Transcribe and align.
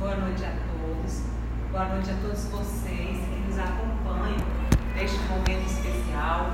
Boa 0.00 0.16
noite 0.16 0.42
a 0.42 0.52
todos. 0.72 1.24
Boa 1.70 1.84
noite 1.84 2.10
a 2.10 2.14
todos 2.22 2.44
vocês 2.46 3.18
que 3.18 3.40
nos 3.46 3.58
acompanham 3.58 4.46
neste 4.96 5.18
momento 5.28 5.66
especial. 5.66 6.52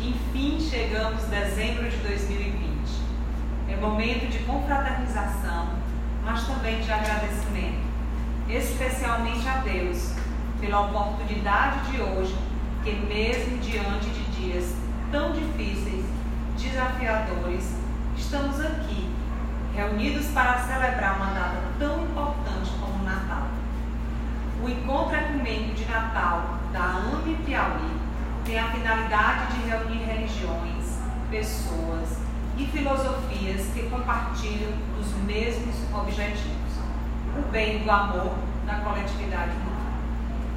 Enfim, 0.00 0.58
chegamos 0.58 1.22
dezembro 1.24 1.90
de 1.90 1.96
2020. 1.98 2.56
É 3.68 3.76
momento 3.76 4.30
de 4.30 4.38
confraternização, 4.44 5.68
mas 6.24 6.46
também 6.46 6.80
de 6.80 6.90
agradecimento, 6.90 7.84
especialmente 8.48 9.46
a 9.46 9.58
Deus 9.58 10.14
pela 10.58 10.86
oportunidade 10.86 11.92
de 11.92 12.00
hoje, 12.00 12.34
que 12.82 12.92
mesmo 12.92 13.58
diante 13.58 14.08
de 14.08 14.24
dias 14.40 14.74
tão 15.12 15.32
difíceis, 15.32 16.06
desafiadores, 16.56 17.74
estamos 18.16 18.58
aqui, 18.58 19.14
reunidos 19.74 20.28
para 20.28 20.60
celebrar 20.60 21.16
uma 21.16 21.34
data 21.34 21.60
tão 21.78 22.02
importante. 22.02 22.65
O 24.66 24.68
encontro 24.68 25.14
ecumênico 25.14 25.76
de 25.76 25.84
Natal 25.84 26.58
da 26.72 26.80
AME 26.80 27.36
Piauí 27.46 28.00
tem 28.44 28.58
a 28.58 28.66
finalidade 28.72 29.52
de 29.52 29.68
reunir 29.68 30.04
religiões, 30.04 30.98
pessoas 31.30 32.18
e 32.58 32.66
filosofias 32.66 33.68
que 33.72 33.88
compartilham 33.88 34.72
os 35.00 35.06
mesmos 35.22 35.76
objetivos: 35.94 36.72
o 37.38 37.42
bem 37.52 37.84
do 37.84 37.88
amor 37.88 38.34
na 38.66 38.80
coletividade 38.80 39.52
humana. 39.52 39.86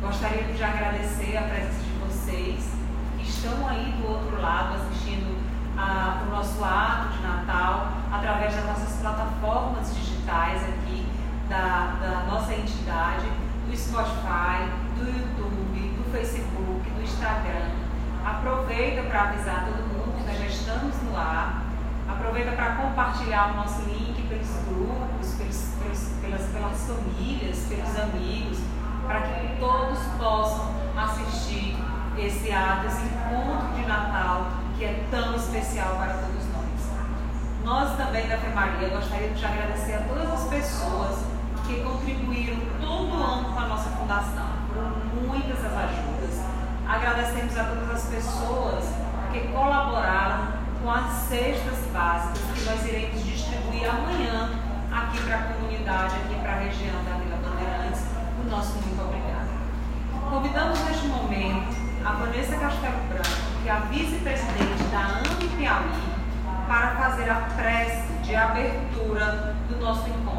Gostaria 0.01 0.41
de 0.41 0.63
agradecer 0.63 1.37
a 1.37 1.43
presença 1.43 1.83
de 1.83 1.91
vocês 1.99 2.67
que 3.19 3.29
estão 3.29 3.67
aí 3.67 3.93
do 4.01 4.09
outro 4.09 4.41
lado 4.41 4.73
assistindo 4.73 5.37
a, 5.77 6.23
o 6.25 6.31
nosso 6.31 6.63
ato 6.63 7.09
de 7.09 7.21
Natal 7.21 7.89
através 8.11 8.55
das 8.55 8.65
nossas 8.65 8.99
plataformas 9.01 9.95
digitais 9.95 10.63
aqui 10.63 11.05
da, 11.47 11.95
da 12.01 12.23
nossa 12.27 12.55
entidade, 12.55 13.27
do 13.69 13.77
Spotify, 13.77 14.65
do 14.97 15.05
YouTube, 15.05 15.93
do 15.97 16.11
Facebook, 16.11 16.89
do 16.89 17.03
Instagram. 17.03 17.69
Aproveita 18.25 19.03
para 19.03 19.29
avisar 19.29 19.65
todo 19.65 19.83
mundo 19.87 20.17
que 20.17 20.23
nós 20.23 20.39
já 20.39 20.47
estamos 20.47 20.95
no 21.03 21.15
ar. 21.15 21.63
Aproveita 22.09 22.51
para 22.53 22.75
compartilhar 22.75 23.51
o 23.51 23.57
nosso 23.57 23.83
link 23.83 24.27
pelos 24.27 24.49
grupos, 24.65 25.35
pelos, 25.35 25.57
pelos, 25.79 25.99
pelas, 26.19 26.41
pelas 26.47 26.87
famílias, 26.87 27.59
pelos 27.69 27.99
amigos, 27.99 28.57
para 29.05 29.21
que 29.21 29.59
todos 29.59 29.99
possam 30.17 30.73
assistir 30.97 31.77
esse 32.17 32.51
ato, 32.51 32.87
esse 32.87 33.03
encontro 33.03 33.75
de 33.75 33.85
Natal 33.87 34.47
que 34.77 34.85
é 34.85 35.05
tão 35.11 35.35
especial 35.35 35.95
para 35.95 36.13
todos 36.13 36.43
nós. 36.53 37.63
Nós 37.63 37.97
também 37.97 38.27
da 38.27 38.37
Fé 38.37 38.49
Maria 38.49 38.89
gostaríamos 38.89 39.39
de 39.39 39.45
agradecer 39.45 39.93
a 39.93 40.01
todas 40.01 40.31
as 40.31 40.49
pessoas 40.49 41.38
que 41.69 41.83
contribuíram 41.83 42.57
todo 42.81 43.13
ano 43.13 43.53
com 43.53 43.59
a 43.59 43.67
nossa 43.67 43.89
fundação, 43.91 44.49
foram 44.73 44.89
muitas 45.27 45.63
as 45.63 45.71
ajudas. 45.71 46.43
Agradecemos 46.87 47.55
a 47.55 47.63
todas 47.65 47.91
as 47.91 48.03
pessoas 48.05 48.85
que 49.31 49.47
colaboraram 49.49 50.53
com 50.81 50.89
as 50.89 51.11
cestas 51.29 51.77
básicas 51.93 52.41
que 52.55 52.65
nós 52.65 52.85
iremos 52.87 53.23
distribuir 53.23 53.87
amanhã 53.87 54.49
aqui 54.91 55.21
para 55.21 55.35
a 55.35 55.43
comunidade, 55.43 56.15
aqui 56.15 56.35
para 56.41 56.53
a 56.53 56.55
região 56.55 57.03
da 57.03 57.17
Vila 57.17 57.37
Bandeirantes. 57.37 58.01
O 58.43 58.49
nosso 58.49 58.73
muito 58.73 59.01
obrigado. 59.03 59.49
Convidamos 60.27 60.79
neste 60.85 61.07
momento 61.07 61.77
a 62.03 62.13
Vanessa 62.13 62.57
Castelo 62.57 62.97
Branco, 63.09 63.61
que 63.61 63.69
é 63.69 63.71
a 63.71 63.79
vice-presidente 63.81 64.83
da 64.91 65.21
Piauí, 65.55 66.09
para 66.67 66.95
fazer 66.95 67.29
a 67.29 67.35
prece 67.55 68.11
de 68.23 68.35
abertura 68.35 69.55
do 69.69 69.79
nosso 69.79 70.09
encontro. 70.09 70.38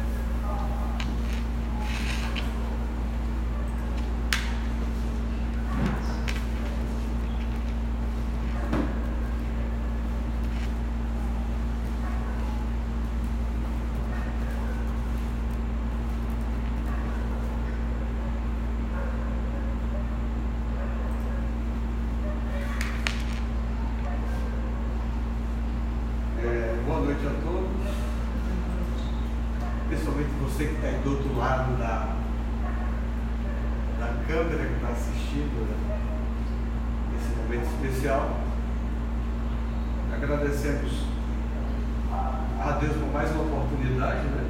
A 42.63 42.73
Deus 42.73 42.93
por 42.93 43.11
mais 43.11 43.31
uma 43.31 43.43
oportunidade, 43.43 44.27
né? 44.27 44.45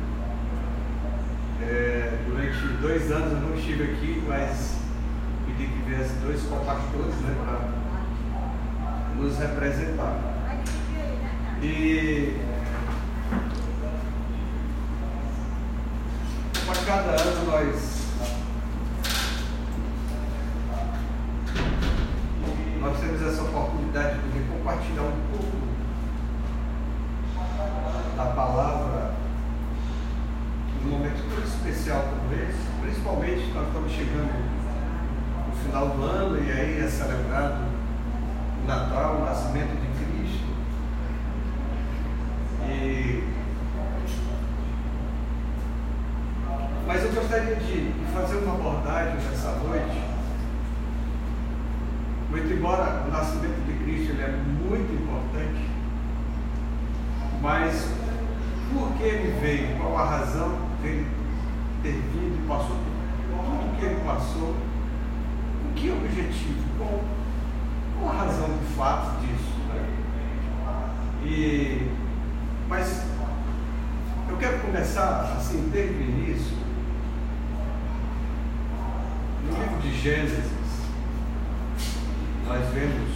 É, 1.62 2.17
durante 2.27 2.67
dois 2.81 3.12
anos 3.12 3.31
eu 3.31 3.39
não 3.39 3.55
estive 3.55 3.83
aqui, 3.83 4.24
mas 4.27 4.79
pedi 5.45 5.67
que 5.67 5.89
viesse 5.89 6.13
dois 6.15 6.41
compastores 6.43 7.15
né, 7.22 7.36
para 7.45 9.15
nos 9.15 9.38
representar. 9.38 10.17
E 11.62 12.38
para 16.65 16.86
cada 16.86 17.22
ano 17.22 17.45
nós 17.45 18.01
nós 22.81 23.00
temos 23.00 23.22
essa 23.22 23.43
oportunidade 23.43 24.15
de 24.15 24.22
poder 24.22 24.48
compartilhar 24.51 25.03
um 25.03 25.22
pouco 25.31 25.62
da 28.22 28.25
palavra 28.25 29.13
num 30.83 30.91
momento 30.91 31.24
tão 31.27 31.43
especial 31.43 32.03
como 32.03 32.33
esse, 32.33 32.67
principalmente 32.81 33.51
nós 33.53 33.67
estamos 33.67 33.91
chegando 33.91 34.33
no 35.48 35.55
final 35.63 35.89
do 35.89 36.03
ano 36.03 36.38
e 36.38 36.51
aí 36.51 36.83
é 36.83 36.88
celebrado 36.88 37.63
o 38.63 38.67
Natal, 38.67 39.15
o 39.17 39.25
nascimento 39.25 39.69
de 39.69 39.88
Cristo. 40.05 40.45
E... 42.67 43.24
Mas 46.86 47.03
eu 47.03 47.12
gostaria 47.12 47.55
de 47.55 47.93
fazer 48.13 48.38
uma 48.38 48.53
abordagem 48.53 49.15
nessa 49.15 49.51
noite. 49.63 50.01
Muito 52.29 52.53
embora 52.53 53.03
o 53.07 53.12
nascimento 53.12 53.65
de 53.65 53.83
Cristo 53.83 54.12
ele 54.13 54.22
é 54.22 54.27
muito 54.27 54.93
importante, 54.93 55.69
mas 57.41 58.01
por 58.74 58.93
que 58.93 59.03
ele 59.03 59.39
veio? 59.41 59.77
Qual 59.77 59.98
a 59.98 60.05
razão 60.05 60.57
dele 60.81 61.05
ter 61.83 61.91
vindo 61.91 62.41
e 62.43 62.48
passou 62.48 62.77
por 62.77 63.43
tudo 63.43 63.79
que 63.79 63.86
ele 63.86 64.01
passou? 64.05 64.55
O 65.65 65.74
que 65.75 65.89
é 65.89 65.91
o 65.91 66.00
objetivo? 66.12 66.62
Qual, 66.77 67.03
qual 68.00 68.13
a 68.13 68.25
razão 68.25 68.50
de 68.58 68.74
fato 68.75 69.22
disso? 69.22 69.58
Né? 69.70 69.89
E, 71.24 71.89
mas 72.68 73.06
eu 74.30 74.38
quero 74.38 74.60
começar 74.60 75.36
assim, 75.38 75.70
desde 75.72 75.96
o 75.96 76.01
início, 76.01 76.58
no 79.46 79.57
livro 79.57 79.79
de 79.81 79.98
Gênesis, 80.00 80.51
nós 82.48 82.68
vemos 82.74 83.12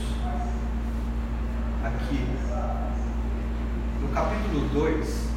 aqui, 1.83 2.25
no 4.01 4.07
capítulo 4.09 4.69
2, 4.69 5.29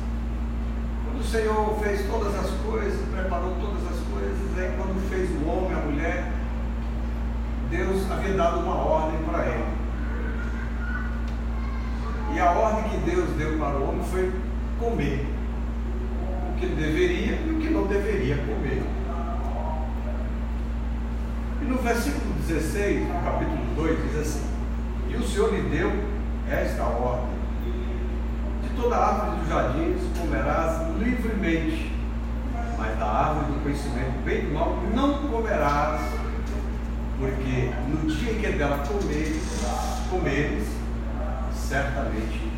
quando 1.04 1.20
o 1.20 1.24
Senhor 1.24 1.78
fez 1.82 2.06
todas 2.06 2.35
as 2.35 2.50
coisas, 2.64 3.09
preparou 3.09 3.56
todas 3.61 3.82
as 3.87 3.98
coisas, 4.12 4.59
aí 4.59 4.74
quando 4.76 5.09
fez 5.11 5.30
o 5.30 5.48
homem, 5.48 5.72
a 5.72 5.80
mulher, 5.80 6.38
Deus 7.70 8.11
havia 8.11 8.35
dado 8.35 8.61
uma 8.61 8.74
ordem 8.74 9.18
para 9.24 9.46
ele. 9.46 9.64
E 12.35 12.40
a 12.40 12.50
ordem 12.52 12.90
que 12.90 13.11
Deus 13.11 13.28
deu 13.37 13.59
para 13.59 13.76
o 13.76 13.88
homem 13.88 14.04
foi 14.04 14.33
comer 14.78 15.26
o 16.48 16.59
que 16.59 16.66
ele 16.66 16.76
deveria 16.76 17.33
e 17.35 17.50
o 17.50 17.61
que 17.61 17.70
não 17.70 17.87
deveria 17.87 18.37
comer. 18.38 18.83
E 21.61 21.64
no 21.64 21.78
versículo 21.78 22.35
16, 22.46 23.09
no 23.09 23.20
capítulo 23.22 23.59
2, 23.76 24.02
diz 24.02 24.16
assim: 24.20 24.46
E 25.09 25.16
o 25.16 25.26
Senhor 25.26 25.52
lhe 25.52 25.62
deu 25.68 25.92
esta 26.50 26.85
ordem: 26.85 27.35
De 28.62 28.81
toda 28.81 28.96
árvore 28.96 29.40
dos 29.40 29.48
jardins 29.48 30.00
comerás 30.18 30.96
livremente, 30.98 31.92
mas 32.78 32.98
da 32.98 33.07
árvore 33.07 33.52
do 33.52 33.62
conhecimento 33.62 34.24
bem 34.24 34.44
e 34.44 34.52
mal 34.52 34.78
não 34.94 35.28
comerás, 35.28 36.17
porque 37.18 37.70
no 37.88 38.09
dia 38.09 38.33
em 38.33 38.38
que 38.40 38.52
dela 38.52 38.78
comeres, 38.87 39.42
comeres 40.09 40.68
certamente 41.52 42.50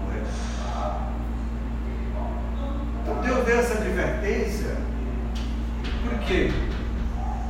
morrerás. 0.00 0.28
Então 3.02 3.22
Deus 3.22 3.44
deu 3.44 3.58
essa 3.58 3.74
advertência, 3.74 4.76
por 6.02 6.18
quê? 6.20 6.50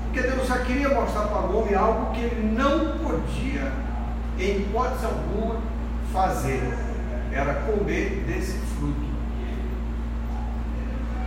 Porque 0.05 0.21
Deus 0.23 0.49
já 0.49 0.59
queria 0.59 0.89
mostrar 0.89 1.27
para 1.29 1.47
o 1.47 1.59
homem 1.59 1.75
algo 1.75 2.13
que 2.13 2.23
ele 2.23 2.57
não 2.57 2.99
podia, 2.99 3.73
em 4.39 4.63
hipótese 4.63 5.05
alguma, 5.05 5.61
fazer. 6.13 6.61
Era 7.31 7.55
comer 7.55 8.25
desse 8.27 8.59
fruto. 8.59 9.07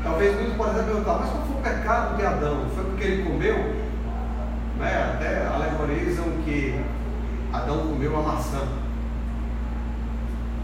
Talvez 0.03 0.35
muitos 0.35 0.55
possam 0.55 0.83
perguntar, 0.83 1.19
mas 1.19 1.29
qual 1.29 1.45
foi 1.45 1.55
o 1.55 1.61
pecado 1.61 2.17
de 2.17 2.25
Adão? 2.25 2.65
Foi 2.73 2.83
porque 2.85 3.03
ele 3.03 3.23
comeu? 3.23 3.80
Né? 4.77 5.13
Até 5.13 5.45
alegorizam 5.47 6.25
que 6.43 6.83
Adão 7.53 7.87
comeu 7.87 8.17
a 8.17 8.21
maçã. 8.21 8.67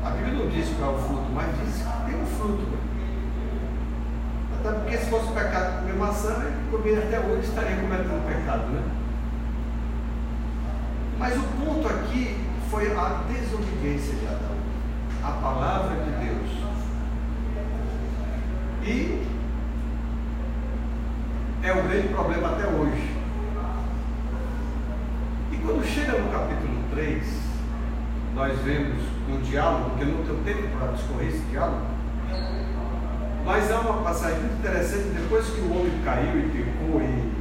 A 0.04 0.10
Bíblia 0.12 0.34
não 0.34 0.50
diz 0.50 0.70
qual 0.78 0.94
é 0.94 0.96
o 0.96 1.00
fruto, 1.00 1.30
mas 1.34 1.48
diz 1.60 1.84
que 1.84 2.12
tem 2.12 2.22
um 2.22 2.26
fruto. 2.26 2.78
Até 4.60 4.72
porque 4.72 4.98
se 4.98 5.10
fosse 5.10 5.32
pecado 5.34 5.82
comer 5.82 5.96
maçã, 5.96 6.44
ele 6.46 6.72
comer 6.72 6.98
até 6.98 7.20
hoje 7.20 7.48
estaria 7.48 7.76
cometendo 7.76 8.26
pecado, 8.26 8.68
né? 8.70 8.84
Mas 11.20 11.36
o 11.36 11.44
ponto 11.44 11.88
aqui 11.88 12.38
foi 12.70 12.92
a 12.96 13.24
desobediência 13.28 14.16
de 14.16 14.28
Adão. 14.28 14.56
A 15.24 15.32
palavra 15.32 15.96
de 15.96 16.12
Deus. 16.26 16.68
E 18.84 19.28
é 21.64 21.72
o 21.74 21.84
grande 21.84 22.08
problema 22.10 22.50
até 22.50 22.68
hoje. 22.68 23.17
No 26.08 26.32
capítulo 26.32 26.86
3, 26.92 27.22
nós 28.34 28.58
vemos 28.60 29.04
um 29.30 29.42
diálogo, 29.42 29.90
porque 29.90 30.06
não 30.06 30.24
tenho 30.24 30.42
tempo 30.46 30.78
para 30.78 30.94
discorrer 30.94 31.28
esse 31.28 31.40
diálogo, 31.50 31.86
mas 33.44 33.70
há 33.70 33.82
uma 33.82 34.02
passagem 34.04 34.40
muito 34.40 34.60
interessante, 34.60 35.10
depois 35.10 35.46
que 35.50 35.60
o 35.60 35.70
homem 35.70 35.92
caiu 36.06 36.40
e 36.40 36.44
pecou 36.44 37.02
e, 37.02 37.34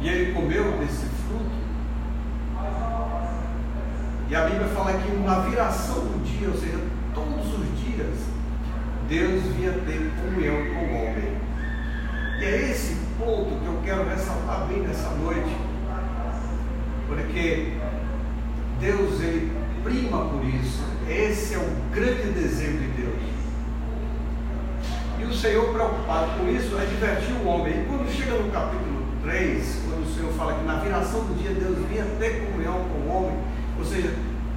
e 0.00 0.08
ele 0.08 0.32
comeu 0.32 0.78
desse 0.78 1.04
fruto, 1.04 1.50
e 4.30 4.34
a 4.34 4.40
Bíblia 4.46 4.68
fala 4.68 4.94
que 4.94 5.10
na 5.18 5.40
viração 5.40 6.00
do 6.00 6.24
dia, 6.24 6.48
ou 6.48 6.56
seja, 6.56 6.80
todos 7.12 7.46
os 7.52 7.78
dias, 7.78 8.16
Deus 9.06 9.42
vinha 9.54 9.72
ter 9.72 10.10
comunhão 10.22 10.74
com 10.74 10.80
o 10.80 10.96
homem. 10.96 11.36
E 12.40 12.44
é 12.44 12.70
esse 12.70 13.05
ponto 13.18 13.60
que 13.60 13.66
eu 13.66 13.80
quero 13.84 14.08
ressaltar 14.08 14.66
bem 14.66 14.80
nessa 14.80 15.10
noite, 15.10 15.56
porque 17.08 17.72
Deus 18.80 19.20
ele 19.20 19.52
prima 19.82 20.24
por 20.26 20.44
isso. 20.44 20.84
Esse 21.08 21.54
é 21.54 21.58
o 21.58 21.94
grande 21.94 22.32
desejo 22.32 22.78
de 22.78 22.88
Deus. 22.88 23.14
E 25.18 25.24
o 25.24 25.32
Senhor, 25.32 25.72
preocupado 25.72 26.32
com 26.38 26.48
isso, 26.48 26.76
advertiu 26.76 27.36
o 27.36 27.46
homem. 27.46 27.72
E 27.72 27.86
quando 27.86 28.10
chega 28.10 28.34
no 28.36 28.50
capítulo 28.50 29.06
3, 29.22 29.82
quando 29.88 30.04
o 30.04 30.14
Senhor 30.14 30.32
fala 30.32 30.54
que 30.54 30.64
na 30.64 30.76
viração 30.76 31.20
do 31.20 31.34
dia 31.40 31.54
Deus 31.54 31.78
vinha 31.88 32.04
ter 32.18 32.46
comunhão 32.46 32.84
com 32.84 33.08
o 33.08 33.16
homem, 33.16 33.38
ou 33.78 33.84
seja, 33.84 34.12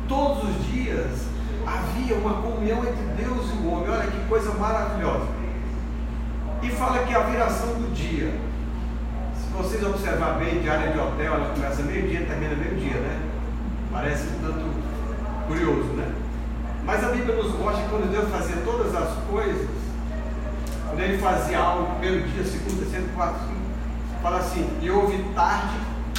todos 0.07 0.43
os 0.49 0.65
dias 0.65 1.27
havia 1.65 2.15
uma 2.15 2.41
comunhão 2.41 2.79
entre 2.79 3.23
Deus 3.23 3.47
e 3.53 3.57
o 3.57 3.71
homem. 3.71 3.89
Olha 3.89 4.07
que 4.07 4.27
coisa 4.27 4.51
maravilhosa. 4.53 5.27
E 6.61 6.69
fala 6.69 7.05
que 7.05 7.13
a 7.13 7.19
viração 7.19 7.73
do 7.75 7.93
dia, 7.93 8.33
vocês 9.63 9.83
observar 9.83 10.39
bem, 10.39 10.61
diária 10.61 10.93
de 10.93 10.97
hotel, 10.97 11.33
ela 11.33 11.53
começa 11.53 11.81
meio-dia 11.81 12.21
e 12.21 12.25
termina 12.25 12.55
meio-dia, 12.55 13.01
né? 13.01 13.19
Parece 13.91 14.23
um 14.27 14.39
tanto 14.39 14.65
curioso, 15.47 15.89
né? 15.95 16.13
Mas 16.85 17.03
a 17.03 17.09
Bíblia 17.09 17.35
nos 17.35 17.53
mostra 17.59 17.83
que 17.83 17.89
quando 17.89 18.09
Deus 18.09 18.29
fazia 18.29 18.55
todas 18.63 18.95
as 18.95 19.15
coisas, 19.29 19.67
quando 20.87 21.01
ele 21.01 21.17
fazia 21.17 21.59
algo, 21.59 21.99
primeiro 21.99 22.25
dia, 22.29 22.43
segundo, 22.45 22.79
terceiro, 22.79 23.09
quarto, 23.13 23.39
cinco, 23.47 23.59
fala 24.23 24.37
assim, 24.37 24.65
e 24.81 24.89
houve 24.89 25.21
tarde 25.35 25.75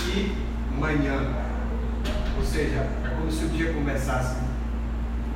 e 0.07 0.37
manhã. 0.79 1.35
Ou 2.37 2.45
seja, 2.45 2.87
é 3.05 3.09
como 3.17 3.33
se 3.33 3.47
o 3.47 3.49
dia 3.49 3.73
começasse 3.73 4.37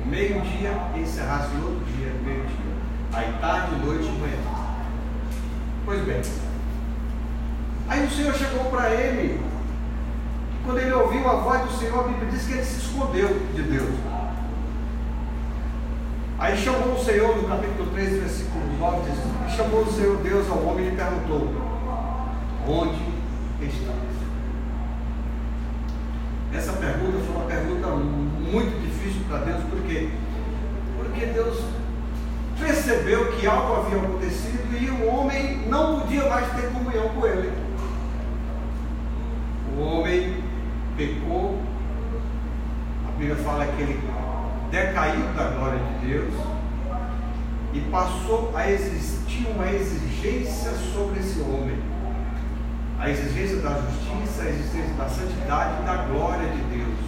meio-dia 0.05 0.71
e 0.95 0.99
encerrasse 0.99 1.55
no 1.55 1.69
outro 1.69 1.85
dia, 1.85 2.11
meio-dia. 2.23 2.75
Aí 3.13 3.33
tarde, 3.41 3.83
noite 3.83 4.05
e 4.05 4.19
manhã. 4.19 4.37
Pois 5.85 6.01
bem. 6.01 6.44
Aí 7.87 8.05
o 8.05 8.09
Senhor 8.09 8.33
chegou 8.33 8.65
para 8.65 8.91
ele. 8.91 9.39
Quando 10.65 10.79
ele 10.79 10.93
ouviu 10.93 11.29
a 11.29 11.35
voz 11.35 11.61
do 11.61 11.77
Senhor, 11.77 11.99
a 11.99 12.07
Bíblia 12.07 12.31
diz 12.31 12.45
que 12.45 12.53
ele 12.53 12.63
se 12.63 12.79
escondeu 12.79 13.27
de 13.53 13.61
Deus. 13.61 13.93
Aí 16.37 16.57
chamou 16.57 16.95
o 16.95 17.03
Senhor, 17.03 17.37
no 17.37 17.47
capítulo 17.47 17.89
3, 17.91 18.19
versículo 18.19 18.65
9, 18.77 19.09
diz, 19.09 19.55
chamou 19.55 19.83
o 19.83 19.93
Senhor 19.93 20.17
Deus 20.17 20.49
ao 20.49 20.65
homem 20.65 20.87
e 20.87 20.89
lhe 20.89 20.95
perguntou, 20.95 21.53
onde 22.67 22.99
estás? 23.61 23.95
Essa 26.53 26.73
pergunta 26.73 27.19
foi 27.25 27.35
uma 27.35 27.45
pergunta 27.45 27.87
muito 27.87 28.81
difícil 28.81 29.21
para 29.29 29.39
Deus, 29.39 29.63
por 29.63 29.81
quê? 29.83 30.09
Porque 30.97 31.25
Deus 31.27 31.57
percebeu 32.59 33.31
que 33.33 33.47
algo 33.47 33.81
havia 33.81 33.97
acontecido 33.97 34.77
e 34.77 34.89
o 34.89 35.07
homem 35.07 35.67
não 35.67 36.01
podia 36.01 36.27
mais 36.27 36.51
ter 36.53 36.69
comunhão 36.71 37.09
com 37.09 37.25
ele. 37.25 37.64
O 39.77 39.81
homem 39.81 40.41
pecou, 40.95 41.59
a 43.05 43.11
Bíblia 43.17 43.35
fala 43.35 43.65
que 43.65 43.81
ele 43.81 43.99
decaiu 44.71 45.33
da 45.33 45.49
glória 45.49 45.79
de 45.79 46.07
Deus 46.07 46.33
e 47.73 47.81
passou 47.91 48.55
a 48.55 48.71
existir 48.71 49.47
uma 49.53 49.69
exigência 49.69 50.71
sobre 50.93 51.19
esse 51.19 51.41
homem. 51.41 51.77
A 52.97 53.09
exigência 53.09 53.57
da 53.57 53.81
justiça, 53.81 54.43
a 54.43 54.49
exigência 54.49 54.93
da 54.97 55.09
santidade 55.09 55.81
e 55.81 55.85
da 55.85 56.05
glória 56.05 56.47
de 56.47 56.61
Deus. 56.77 56.99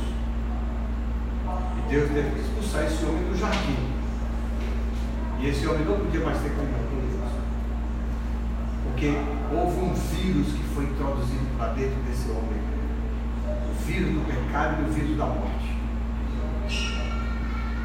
E 1.77 1.89
Deus 1.89 2.11
teve 2.11 2.31
que 2.31 2.41
expulsar 2.41 2.83
esse 2.83 3.05
homem 3.05 3.23
do 3.29 3.39
jardim. 3.39 3.77
E 5.39 5.47
esse 5.47 5.65
homem 5.65 5.85
não 5.85 5.99
podia 5.99 6.19
mais 6.19 6.37
ter 6.41 6.49
comunhão 6.49 6.79
com 6.89 6.97
Deus. 6.97 7.31
Porque 8.83 9.13
houve 9.55 9.79
um 9.79 9.93
vírus 9.93 10.47
que 10.47 10.63
foi 10.75 10.83
introduzido 10.83 11.46
para 11.57 11.73
dentro 11.73 11.99
desse 12.03 12.29
homem. 12.29 12.61
O 13.69 13.85
vírus 13.85 14.13
do 14.13 14.25
pecado 14.25 14.81
e 14.81 14.89
o 14.89 14.93
vírus 14.93 15.17
da 15.17 15.25
morte. 15.25 15.77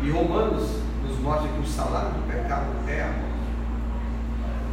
E 0.02 0.11
Romanos 0.11 0.82
nos 1.06 1.18
mostra 1.20 1.48
que 1.48 1.61
o 1.61 1.66
salário 1.66 2.11
do 2.11 2.26
pecado 2.26 2.66
é 2.88 3.02
a 3.02 3.06
morte. 3.06 3.32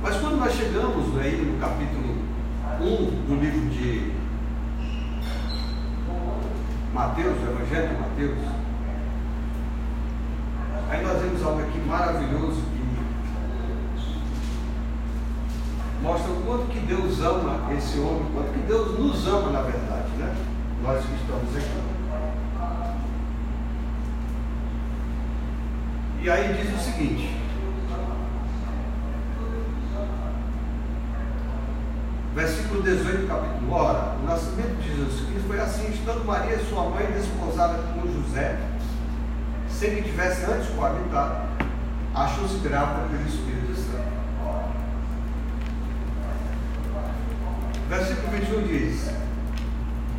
Mas 0.01 0.15
quando 0.17 0.37
nós 0.37 0.53
chegamos 0.53 1.17
aí 1.19 1.37
no 1.37 1.59
capítulo 1.59 2.17
1 2.81 2.85
do 3.27 3.35
livro 3.39 3.69
de 3.69 4.13
Mateus, 6.93 7.37
o 7.37 7.51
Evangelho 7.51 7.89
de 7.89 8.01
Mateus, 8.01 8.39
aí 10.89 11.03
nós 11.03 11.21
vemos 11.21 11.43
algo 11.43 11.61
aqui 11.61 11.79
maravilhoso 11.79 12.61
que 12.61 12.79
mostra 16.01 16.31
o 16.31 16.41
quanto 16.43 16.67
que 16.67 16.79
Deus 16.79 17.19
ama 17.19 17.73
esse 17.73 17.99
homem, 17.99 18.21
o 18.21 18.33
quanto 18.33 18.53
que 18.53 18.59
Deus 18.59 18.99
nos 18.99 19.27
ama 19.27 19.51
na 19.51 19.61
verdade, 19.61 20.09
né? 20.17 20.35
Nós 20.81 21.03
que 21.05 21.13
estamos 21.15 21.55
aqui. 21.55 21.99
E 26.21 26.29
aí 26.29 26.53
diz 26.53 26.75
o 26.75 26.83
seguinte: 26.83 27.37
versículo 32.35 32.81
18, 32.83 33.27
capítulo. 33.27 33.71
Ora, 33.71 34.15
o 34.21 34.25
nascimento 34.25 34.81
de 34.81 34.95
Jesus 34.95 35.27
Cristo 35.27 35.47
foi 35.47 35.59
assim: 35.59 35.91
estando 35.91 36.25
Maria, 36.25 36.57
sua 36.59 36.89
mãe, 36.89 37.05
desposada 37.07 37.79
com 37.93 38.07
José, 38.11 38.57
sem 39.69 39.95
que 39.95 40.03
tivesse 40.03 40.45
antes 40.45 40.69
coabitado, 40.69 41.49
achou-se 42.13 42.57
grávida 42.59 43.07
pelo 43.09 43.27
Espírito 43.27 43.75
Santo. 43.75 44.19
Versículo 47.89 48.27
21 48.31 48.67
diz: 48.67 49.09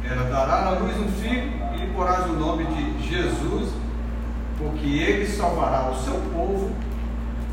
Ela 0.05 0.29
dará 0.29 0.67
à 0.67 0.71
luz 0.71 0.97
um 0.99 1.09
filho 1.23 1.53
e 1.73 1.77
lhe 1.79 1.93
porás 1.95 2.27
o 2.27 2.33
nome 2.33 2.65
de 2.65 3.09
Jesus 3.09 3.73
porque 4.59 4.87
ele 4.87 5.27
salvará 5.27 5.89
o 5.89 5.97
seu 5.97 6.15
povo 6.35 6.71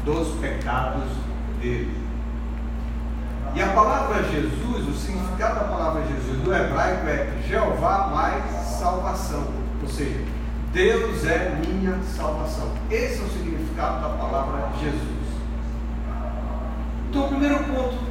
dos 0.03 0.29
pecados 0.39 1.09
dele. 1.61 1.95
E 3.55 3.61
a 3.61 3.67
palavra 3.67 4.23
Jesus, 4.23 4.87
o 4.87 4.93
significado 4.93 5.59
da 5.59 5.65
palavra 5.65 6.03
Jesus 6.05 6.43
no 6.43 6.53
hebraico 6.53 7.07
é 7.07 7.33
Jeová 7.47 8.07
mais 8.07 8.43
salvação. 8.65 9.47
Ou 9.81 9.87
seja, 9.87 10.19
Deus 10.73 11.25
é 11.25 11.59
minha 11.65 11.97
salvação. 12.03 12.71
Esse 12.91 13.21
é 13.21 13.23
o 13.23 13.29
significado 13.29 14.01
da 14.01 14.09
palavra 14.09 14.69
Jesus. 14.79 15.27
Então, 17.09 17.25
o 17.25 17.29
primeiro 17.29 17.63
ponto, 17.63 18.06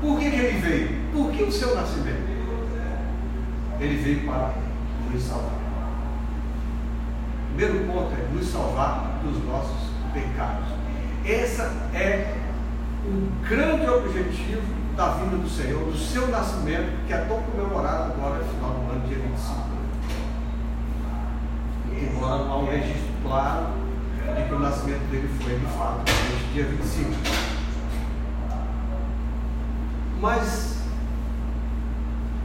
por 0.00 0.18
que, 0.18 0.30
que 0.30 0.36
ele 0.36 0.58
veio? 0.58 1.12
Por 1.12 1.32
que 1.32 1.42
o 1.42 1.52
seu 1.52 1.74
nascimento? 1.74 2.30
Ele 3.80 3.96
veio 3.96 4.26
para 4.26 4.54
nos 5.12 5.22
salvar 5.22 5.60
primeiro 7.60 7.92
ponto 7.92 8.12
é 8.14 8.34
nos 8.34 8.48
salvar 8.48 9.20
dos 9.22 9.44
nossos 9.44 9.90
pecados. 10.14 10.68
Esse 11.26 11.60
é 11.60 12.34
o 13.04 13.46
grande 13.46 13.86
objetivo 13.86 14.62
da 14.96 15.08
vinda 15.10 15.36
do 15.36 15.48
Senhor, 15.48 15.84
do 15.84 15.96
seu 15.96 16.28
nascimento, 16.28 17.06
que 17.06 17.12
é 17.12 17.18
tão 17.18 17.42
comemorado 17.42 18.12
agora 18.12 18.38
no 18.38 18.44
final 18.44 18.70
do 18.70 18.92
ano, 18.92 19.06
dia 19.06 19.18
25. 19.18 19.70
Embora 21.92 22.42
há 22.44 22.56
um 22.56 22.66
registro 22.66 23.12
claro 23.22 23.66
de 24.34 24.48
que 24.48 24.54
o 24.54 24.58
nascimento 24.58 25.10
dele 25.10 25.30
foi 25.42 25.58
de 25.58 25.66
fato 25.66 26.02
neste 26.30 26.52
dia 26.54 26.64
25. 26.64 27.49
Mas 30.20 30.76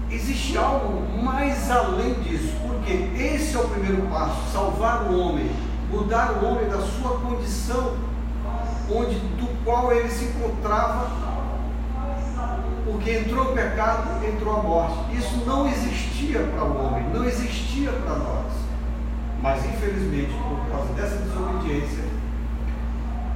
existe 0.09 0.57
algo 0.57 1.01
mais 1.21 1.69
além 1.69 2.13
disso, 2.21 2.53
porque 2.65 2.93
esse 2.93 3.55
é 3.55 3.59
o 3.59 3.67
primeiro 3.67 4.03
passo: 4.07 4.51
salvar 4.51 5.03
o 5.03 5.19
homem, 5.19 5.51
mudar 5.91 6.31
o 6.31 6.45
homem 6.45 6.69
da 6.69 6.79
sua 6.79 7.19
condição, 7.19 7.97
onde 8.89 9.15
do 9.15 9.63
qual 9.65 9.91
ele 9.91 10.09
se 10.09 10.25
encontrava, 10.25 11.09
porque 12.85 13.17
entrou 13.17 13.51
o 13.51 13.53
pecado, 13.53 14.25
entrou 14.25 14.57
a 14.57 14.63
morte. 14.63 15.17
Isso 15.17 15.43
não 15.45 15.67
existia 15.67 16.39
para 16.39 16.63
o 16.63 16.85
homem, 16.85 17.03
não 17.13 17.25
existia 17.25 17.91
para 17.91 18.15
nós. 18.15 18.53
Mas 19.41 19.65
infelizmente, 19.65 20.31
por 20.31 20.65
causa 20.71 20.93
dessa 20.93 21.17
desobediência, 21.17 22.05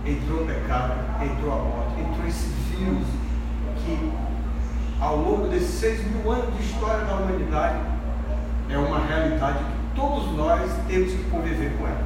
entrou 0.06 0.44
o 0.44 0.46
pecado, 0.46 0.94
entrou 1.22 1.52
a 1.52 1.58
morte, 1.58 2.02
entrou 2.02 2.26
esse 2.26 2.48
vírus 2.48 3.06
que 3.86 4.29
ao 5.00 5.18
longo 5.18 5.48
desses 5.48 5.80
seis 5.80 6.04
mil 6.06 6.32
anos 6.32 6.56
de 6.58 6.64
história 6.64 7.06
da 7.06 7.16
humanidade, 7.16 7.80
é 8.70 8.78
uma 8.78 9.00
realidade 9.06 9.60
que 9.60 9.96
todos 9.96 10.36
nós 10.36 10.70
temos 10.88 11.12
que 11.12 11.24
conviver 11.30 11.72
com 11.78 11.88
ela. 11.88 12.04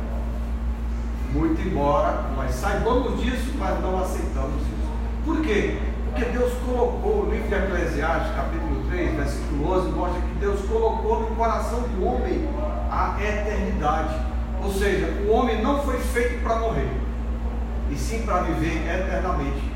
Muito 1.31 1.59
embora 1.61 2.25
nós 2.35 2.53
saibamos 2.53 3.19
disso, 3.21 3.51
mas 3.57 3.81
não 3.81 3.99
aceitamos 3.99 4.61
isso. 4.61 4.91
Por 5.25 5.41
quê? 5.41 5.79
Porque 6.05 6.25
Deus 6.25 6.53
colocou, 6.63 7.25
no 7.25 7.31
livro 7.31 7.47
de 7.47 7.55
Eclesiastes, 7.55 8.35
capítulo 8.35 8.83
3, 8.87 9.15
versículo 9.15 9.71
11, 9.73 9.89
mostra 9.89 10.21
que 10.21 10.35
Deus 10.39 10.61
colocou 10.61 11.21
no 11.21 11.35
coração 11.35 11.81
do 11.81 12.05
homem 12.05 12.47
a 12.91 13.17
eternidade. 13.19 14.13
Ou 14.63 14.71
seja, 14.71 15.07
o 15.27 15.31
homem 15.31 15.61
não 15.63 15.81
foi 15.81 15.97
feito 15.97 16.43
para 16.43 16.57
morrer, 16.57 16.89
e 17.89 17.95
sim 17.95 18.21
para 18.21 18.43
viver 18.43 18.87
eternamente. 18.87 19.73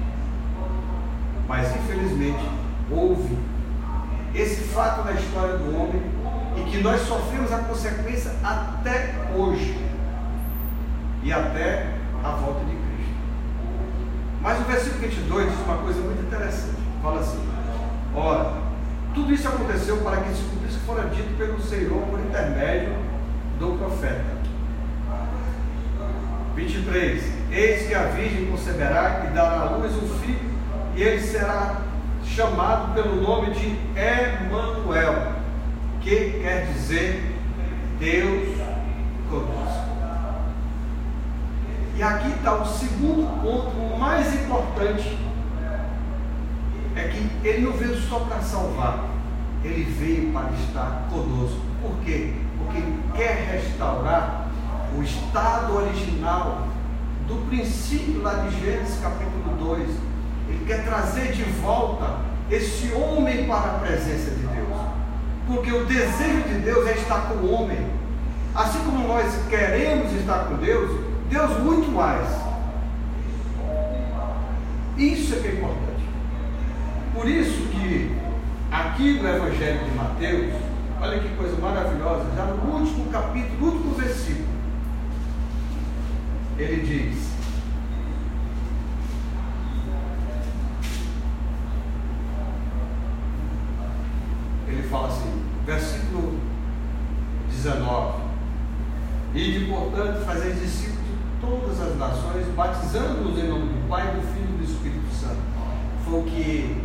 Mas 1.47 1.75
infelizmente, 1.75 2.47
esse 4.38 4.62
fato 4.65 5.04
na 5.04 5.13
história 5.13 5.58
do 5.58 5.76
homem 5.76 6.02
e 6.56 6.69
que 6.69 6.78
nós 6.82 7.02
sofremos 7.02 7.52
a 7.52 7.60
consequência 7.60 8.32
até 8.43 9.15
hoje 9.36 9.78
e 11.23 11.34
até 11.34 11.88
a 12.23 12.30
volta 12.32 12.60
de 12.65 12.71
Cristo. 12.71 13.15
Mas 14.41 14.60
o 14.60 14.63
versículo 14.63 15.02
22 15.02 15.50
diz 15.50 15.60
uma 15.65 15.78
coisa 15.78 16.00
muito 16.02 16.21
interessante. 16.21 16.78
Fala 17.02 17.19
assim: 17.19 17.43
Ora, 18.15 18.54
tudo 19.13 19.34
isso 19.34 19.47
aconteceu 19.47 19.97
para 19.97 20.17
que 20.17 20.34
se 20.34 20.43
cumprisse 20.43 20.78
o 20.78 20.80
que 20.80 20.86
fora 20.86 21.10
dito 21.10 21.38
pelo 21.38 21.62
Senhor 21.62 22.02
por 22.04 22.19
intermédio 22.19 22.93
do 23.60 23.78
profeta. 23.78 24.38
23. 26.56 27.23
Eis 27.52 27.88
que 27.88 27.93
a 27.93 28.04
virgem 28.06 28.47
conceberá 28.47 29.26
e 29.30 29.34
dará 29.34 29.62
à 29.62 29.69
luz 29.78 29.93
um 29.93 30.08
filho, 30.19 30.52
e 30.95 31.02
ele 31.02 31.21
será 31.21 31.82
chamado 32.27 32.93
pelo 32.93 33.21
nome 33.21 33.51
de 33.51 33.77
Emanuel, 33.95 35.33
que 36.01 36.39
quer 36.41 36.67
dizer 36.73 37.35
Deus 37.99 38.57
conosco. 39.29 39.87
E 41.95 42.03
aqui 42.03 42.29
está 42.29 42.53
o 42.53 42.65
segundo 42.65 43.41
ponto 43.41 43.97
mais 43.99 44.33
importante. 44.35 45.17
É 46.95 47.07
que 47.07 47.47
ele 47.47 47.65
não 47.65 47.73
veio 47.73 47.95
só 48.01 48.19
para 48.21 48.41
salvar, 48.41 49.05
ele 49.63 49.83
veio 49.83 50.31
para 50.31 50.51
estar 50.51 51.07
conosco. 51.09 51.59
Por 51.81 51.97
quê? 52.03 52.33
Porque 52.57 52.77
ele 52.77 53.03
quer 53.15 53.49
restaurar 53.51 54.47
o 54.97 55.03
estado 55.03 55.75
original 55.75 56.67
do 57.27 57.47
princípio 57.49 58.21
lá 58.21 58.33
de 58.35 58.59
Gênesis 58.59 58.99
capítulo 58.99 59.55
2 59.59 60.16
quer 60.65 60.84
trazer 60.84 61.32
de 61.32 61.43
volta 61.43 62.17
esse 62.50 62.91
homem 62.93 63.46
para 63.46 63.76
a 63.76 63.80
presença 63.80 64.32
de 64.32 64.48
Deus. 64.48 64.82
Porque 65.46 65.72
o 65.72 65.86
desejo 65.86 66.43
de 66.48 66.60
Deus 66.60 66.88
é 66.88 66.93
estar 66.93 67.30
com 67.30 67.36
o 67.36 67.54
homem. 67.54 67.78
Assim 68.56 68.80
como 68.80 69.08
nós 69.08 69.34
queremos 69.50 70.12
estar 70.13 70.46
com 70.46 70.56
Deus, 70.56 71.00
Deus 71.30 71.60
muito 71.60 71.91
mais. 71.91 72.28
Isso 74.98 75.36
é 75.36 75.39
que 75.39 75.48
é 75.48 75.52
importante. 75.54 75.88
Por 77.13 77.28
isso 77.28 77.67
que 77.67 78.15
aqui 78.72 79.20
no 79.20 79.28
Evangelho 79.28 79.80
de 79.86 79.91
Mateus, 79.96 80.54
olha 81.00 81.20
que 81.20 81.36
coisa 81.36 81.56
maravilhosa, 81.62 82.26
já 82.36 82.46
no 82.46 82.80
último 82.80 83.06
capítulo, 83.12 83.58
no 83.60 83.65
último 83.67 83.93
versículo, 83.93 84.48
ele 86.58 86.82
diz: 86.82 87.37
ele 94.67 94.84
fala 94.84 95.08
assim, 95.08 95.43
versículo 95.65 96.39
19: 97.49 98.21
E 99.34 99.60
de 99.60 99.65
portanto 99.65 100.25
fazer 100.25 100.53
discípulos 100.53 101.06
de 101.06 101.41
todas 101.41 101.82
as 101.82 101.97
nações, 101.97 102.45
batizando-os 102.56 103.39
em 103.39 103.47
nome 103.47 103.67
do 103.67 103.88
Pai, 103.88 104.08
do 104.08 104.21
Filho 104.34 104.56
e 104.56 104.58
do 104.58 104.63
Espírito 104.63 105.13
Santo. 105.13 105.39
Foi 106.03 106.19
o 106.19 106.23
que 106.23 106.84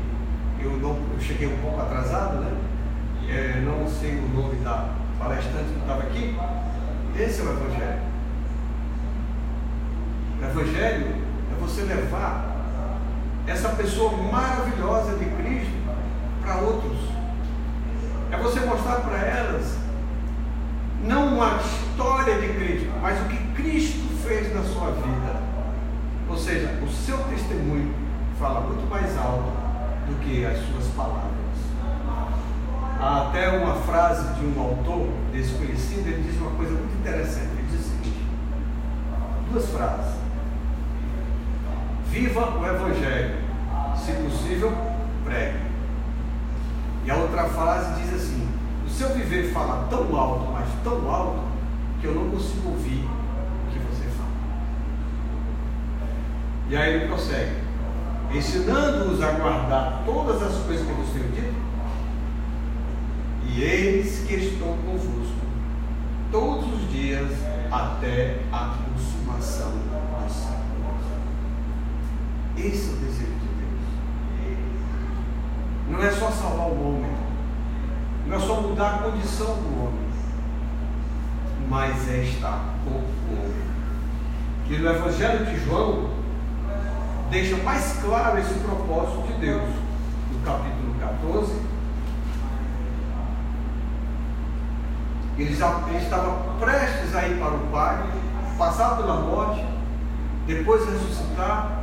eu, 0.61 0.77
não, 0.79 0.91
eu 0.91 1.21
cheguei 1.21 1.49
um 1.49 1.59
pouco 1.59 1.81
atrasado, 1.81 2.41
né? 2.41 2.53
É, 3.29 3.61
não 3.61 3.89
sei 3.89 4.17
o 4.19 4.29
nome 4.29 4.57
da 4.57 4.91
palestrante 5.19 5.73
que 5.73 5.81
estava 5.81 6.03
aqui. 6.03 6.37
Esse 7.19 7.41
é 7.41 7.45
o 7.45 7.51
Evangelho. 7.51 8.01
O 10.41 10.45
Evangelho 10.45 11.17
é 11.53 11.61
você 11.61 11.83
levar 11.83 12.53
essa 13.47 13.71
pessoa 13.71 14.13
maravilhosa 14.31 15.17
de 15.17 15.25
Cristo 15.25 15.73
para 16.43 16.61
outros. 16.61 17.22
É 18.33 18.37
você 18.39 18.61
mostrar 18.61 18.97
para 19.01 19.19
elas 19.19 19.77
não 21.05 21.35
uma 21.35 21.59
história 21.59 22.41
de 22.41 22.49
Cristo, 22.55 22.91
mas 23.03 23.21
o 23.21 23.25
que 23.29 23.37
Cristo 23.53 24.09
fez 24.27 24.55
na 24.55 24.63
sua 24.63 24.91
vida. 24.93 25.37
Ou 26.31 26.39
seja, 26.39 26.79
o 26.83 26.89
seu 26.89 27.19
testemunho 27.25 27.95
fala 28.39 28.63
muito 28.63 28.89
mais 28.89 29.19
alto 29.19 29.53
do 30.07 30.19
que 30.25 30.47
as 30.47 30.57
suas 30.67 30.87
palavras. 30.97 31.33
Há 32.99 33.29
até 33.29 33.51
uma 33.59 33.75
frase 33.75 34.33
de 34.41 34.47
um 34.47 34.61
autor 34.63 35.09
desconhecido, 35.31 36.07
ele 36.07 36.23
diz 36.23 36.41
uma 36.41 36.53
coisa 36.53 36.73
muito 36.73 36.97
interessante. 37.01 37.51
Ele 37.59 37.67
diz 37.71 37.81
o 37.81 37.91
seguinte: 37.91 38.27
duas 39.51 39.69
frases. 39.71 40.15
Viva 42.09 42.59
o 42.59 42.67
Evangelho, 42.67 43.37
se 43.97 44.13
possível, 44.13 44.73
pregue. 45.25 45.72
E 47.05 47.11
a 47.11 47.17
outra 47.17 47.45
frase 47.49 48.01
diz 48.01 48.15
assim: 48.15 48.49
o 48.87 48.91
seu 48.91 49.09
viver 49.11 49.53
fala 49.53 49.87
tão 49.91 50.17
alto, 50.17 50.53
mas 50.53 50.69
tão 50.85 51.11
alto, 51.11 51.41
que 52.01 52.07
eu 52.07 52.15
não 52.15 52.31
consigo 52.31 52.69
ouvir 52.71 53.05
o 53.05 53.73
que 53.73 53.79
você 53.79 54.09
fala. 54.17 54.31
E 56.71 56.77
aí 56.77 56.95
ele 56.95 57.07
prossegue: 57.09 57.57
ensinando-os 58.33 59.21
a 59.21 59.33
guardar 59.33 60.03
todas 60.05 60.43
as 60.43 60.57
coisas 60.65 60.87
que 60.87 60.93
vos 60.93 61.11
tenho 61.11 61.29
dito, 61.33 61.55
e 63.49 63.63
eis 63.63 64.25
que 64.27 64.35
estou 64.35 64.77
convosco 64.77 65.43
todos 66.31 66.73
os 66.73 66.91
dias 66.91 67.31
até 67.71 68.39
a 68.53 68.77
consumação 68.85 69.73
dos 69.73 70.33
séculos. 70.33 70.63
Esse 72.57 72.91
é 72.91 72.93
o 72.93 72.97
desejo. 72.97 73.42
Não 75.93 76.03
é 76.03 76.11
só 76.11 76.31
salvar 76.31 76.69
o 76.69 76.89
homem, 76.89 77.13
não 78.27 78.37
é 78.37 78.41
só 78.41 78.63
mudar 78.63 78.95
a 78.95 78.99
condição 78.99 79.55
do 79.57 79.85
homem, 79.85 80.09
mas 81.69 82.09
é 82.09 82.25
estar 82.25 82.65
com 82.83 82.91
o 82.91 83.39
homem. 83.39 83.63
Que 84.67 84.79
no 84.79 84.89
Evangelho 84.89 85.45
de 85.45 85.65
João 85.67 86.11
deixa 87.31 87.57
mais 87.59 88.01
claro 88.03 88.39
esse 88.39 88.55
propósito 88.55 89.27
de 89.27 89.35
Deus, 89.35 89.69
no 90.33 90.41
capítulo 90.41 90.95
14 90.99 91.73
Ele, 95.39 95.55
já, 95.55 95.83
estava 96.01 96.55
prestes 96.61 97.15
a 97.15 97.27
ir 97.27 97.39
para 97.39 97.55
o 97.55 97.67
Pai, 97.69 98.07
passar 98.57 98.97
pela 98.97 99.21
morte, 99.21 99.65
depois 100.47 100.89
ressuscitar, 100.89 101.83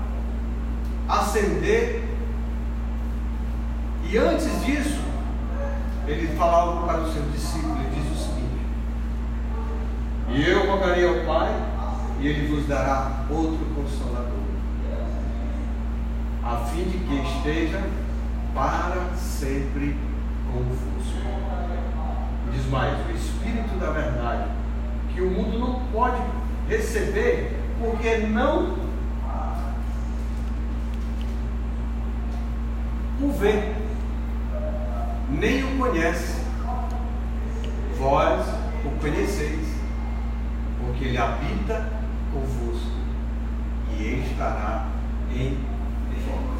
ascender. 1.07 2.08
E 4.11 4.17
antes 4.17 4.65
disso, 4.65 4.99
ele 6.07 6.35
falava 6.35 6.87
para 6.87 7.01
os 7.01 7.13
seus 7.13 7.31
discípulos, 7.31 7.77
ele 7.77 7.91
diz 7.93 8.11
o 8.11 8.23
seguinte, 8.25 8.65
e 10.29 10.49
eu 10.49 10.65
rogarei 10.67 11.07
ao 11.07 11.25
Pai, 11.27 11.53
e 12.19 12.27
ele 12.27 12.47
vos 12.47 12.65
dará 12.65 13.25
outro 13.29 13.63
consolador, 13.75 14.33
a 16.43 16.55
fim 16.65 16.85
de 16.85 16.97
que 16.97 17.15
esteja 17.37 17.83
para 18.55 19.15
sempre 19.15 19.95
convosco. 20.51 21.19
Diz 22.51 22.65
mais, 22.71 22.97
o 23.07 23.11
Espírito 23.11 23.77
da 23.79 23.91
Verdade, 23.91 24.49
que 25.13 25.21
o 25.21 25.29
mundo 25.29 25.59
não 25.59 25.81
pode 25.91 26.19
receber, 26.67 27.55
porque 27.79 28.17
não 28.25 28.75
o 33.21 33.31
vê, 33.33 33.78
nem 35.29 35.63
o 35.63 35.77
conhece. 35.77 36.41
Vós 37.97 38.47
o 38.85 38.89
conheceis, 39.01 39.67
porque 40.79 41.05
ele 41.05 41.17
habita 41.17 41.89
convosco 42.31 42.91
e 43.97 44.23
estará 44.25 44.87
em 45.31 45.57
vós. 46.25 46.59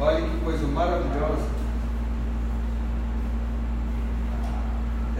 Olha 0.00 0.22
que 0.22 0.40
coisa 0.42 0.66
maravilhosa. 0.68 1.60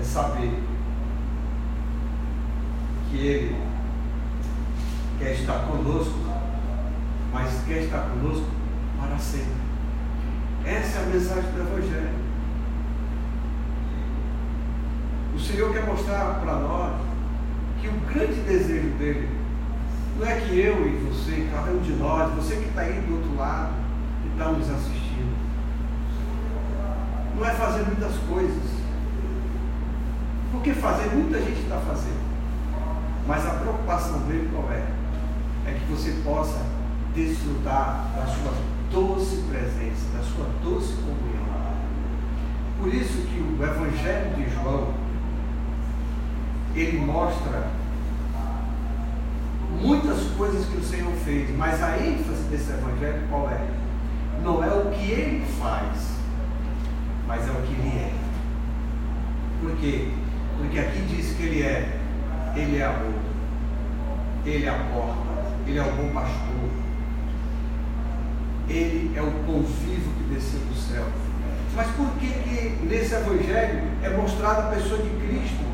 é 0.00 0.02
saber 0.02 0.62
que 3.10 3.16
Ele 3.18 3.56
quer 5.18 5.32
estar 5.32 5.66
conosco, 5.66 6.18
mas 7.32 7.62
quer 7.64 7.82
estar 7.84 8.08
conosco 8.08 8.46
para 9.00 9.18
sempre. 9.18 9.70
Essa 10.64 10.98
é 10.98 11.02
a 11.02 11.06
mensagem 11.06 11.50
do 11.52 11.60
Evangelho. 11.60 12.30
O 15.34 15.38
Senhor 15.38 15.72
quer 15.72 15.86
mostrar 15.86 16.40
para 16.40 16.54
nós 16.56 17.00
que 17.80 17.88
o 17.88 17.92
grande 18.12 18.40
desejo 18.42 18.90
dele 18.98 19.40
não 20.18 20.26
é 20.26 20.40
que 20.40 20.58
eu 20.58 20.86
e 20.86 20.96
você, 21.08 21.48
cada 21.50 21.70
um 21.70 21.78
de 21.78 21.92
nós, 21.92 22.34
você 22.34 22.56
que 22.56 22.68
está 22.68 22.82
aí 22.82 23.00
do 23.00 23.14
outro 23.14 23.36
lado, 23.36 23.72
que 24.22 24.28
está 24.28 24.50
nos 24.50 24.68
assistindo, 24.68 25.34
não 27.36 27.46
é 27.46 27.50
fazer 27.52 27.84
muitas 27.84 28.14
coisas, 28.28 28.70
porque 30.52 30.74
fazer, 30.74 31.08
muita 31.14 31.38
gente 31.38 31.62
está 31.62 31.78
fazendo. 31.78 32.20
Mas 33.26 33.46
a 33.46 33.50
preocupação 33.50 34.18
dele 34.20 34.50
qual 34.52 34.70
é? 34.72 34.84
É 35.66 35.72
que 35.72 35.90
você 35.90 36.20
possa 36.22 36.58
desfrutar 37.14 38.10
da 38.14 38.26
sua 38.26 38.52
doce 38.90 39.42
presença, 39.48 40.16
da 40.16 40.22
sua 40.22 40.46
doce 40.62 40.94
comunhão. 40.94 41.30
Por 42.78 42.92
isso 42.94 43.26
que 43.26 43.40
o 43.40 43.62
Evangelho 43.62 44.34
de 44.36 44.50
João, 44.50 44.94
ele 46.74 46.98
mostra 46.98 47.68
muitas 49.80 50.22
coisas 50.36 50.66
que 50.66 50.76
o 50.76 50.82
Senhor 50.82 51.12
fez, 51.24 51.56
mas 51.56 51.82
a 51.82 51.98
ênfase 51.98 52.42
desse 52.44 52.70
Evangelho 52.70 53.22
qual 53.28 53.50
é? 53.50 53.66
Não 54.42 54.64
é 54.64 54.68
o 54.68 54.90
que 54.90 55.10
ele 55.10 55.44
faz, 55.60 56.16
mas 57.26 57.46
é 57.46 57.50
o 57.50 57.62
que 57.62 57.72
ele 57.74 57.98
é. 57.98 58.12
Por 59.60 59.76
quê? 59.76 60.08
Porque 60.56 60.78
aqui 60.78 61.00
diz 61.02 61.36
que 61.36 61.42
ele 61.42 61.62
é, 61.62 62.00
ele 62.56 62.78
é 62.78 62.84
amor, 62.84 63.20
ele 64.44 64.64
é 64.64 64.70
a 64.70 64.84
porta, 64.94 65.54
ele 65.66 65.78
é 65.78 65.82
o 65.82 65.92
bom 65.92 66.10
pastor, 66.14 66.79
ele 68.70 69.12
é 69.16 69.22
o 69.22 69.30
pão 69.46 69.62
vivo 69.62 70.10
que 70.18 70.34
desceu 70.34 70.60
do 70.60 70.74
céu. 70.74 71.04
Mas 71.74 71.86
por 71.88 72.08
que, 72.18 72.26
que 72.26 72.86
nesse 72.86 73.14
evangelho 73.14 73.82
é 74.02 74.10
mostrada 74.10 74.62
a 74.62 74.74
pessoa 74.74 75.02
de 75.02 75.10
Cristo 75.10 75.64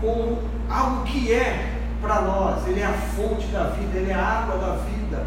como 0.00 0.38
algo 0.68 1.04
que 1.04 1.32
é 1.32 1.76
para 2.00 2.22
nós? 2.22 2.66
Ele 2.66 2.80
é 2.80 2.86
a 2.86 2.92
fonte 2.92 3.46
da 3.48 3.64
vida, 3.70 3.98
ele 3.98 4.10
é 4.10 4.14
a 4.14 4.24
água 4.24 4.58
da 4.58 4.72
vida, 4.76 5.26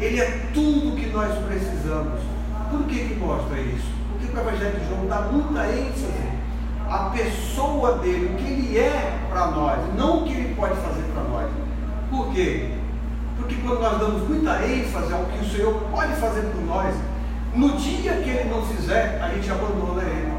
ele 0.00 0.20
é 0.20 0.50
tudo 0.52 0.96
que 0.96 1.06
nós 1.06 1.32
precisamos. 1.46 2.20
Por 2.70 2.84
que, 2.84 3.08
que 3.08 3.14
mostra 3.16 3.60
isso? 3.60 3.92
Porque 4.10 4.36
o 4.36 4.40
Evangelho 4.40 4.80
de 4.80 4.88
João 4.88 5.06
dá 5.06 5.20
muita 5.22 5.66
ênfase 5.66 6.32
a 6.88 7.10
pessoa 7.10 7.98
dele, 7.98 8.34
o 8.34 8.36
que 8.36 8.52
ele 8.52 8.78
é 8.78 9.18
para 9.30 9.46
nós, 9.46 9.78
não 9.96 10.18
o 10.18 10.24
que 10.24 10.32
ele 10.34 10.54
pode 10.54 10.74
fazer 10.76 11.02
para 11.14 11.22
nós. 11.22 11.50
Por 12.10 12.32
quê? 12.34 12.70
Porque 13.42 13.56
quando 13.56 13.80
nós 13.80 13.98
damos 13.98 14.28
muita 14.28 14.64
ênfase 14.64 15.12
ao 15.12 15.24
que 15.24 15.44
o 15.44 15.50
Senhor 15.50 15.74
pode 15.90 16.14
fazer 16.14 16.42
por 16.42 16.64
nós, 16.64 16.94
no 17.54 17.76
dia 17.76 18.12
que 18.12 18.30
ele 18.30 18.48
não 18.48 18.64
fizer, 18.64 19.20
a 19.20 19.28
gente 19.30 19.50
abandona 19.50 20.02
ele. 20.02 20.32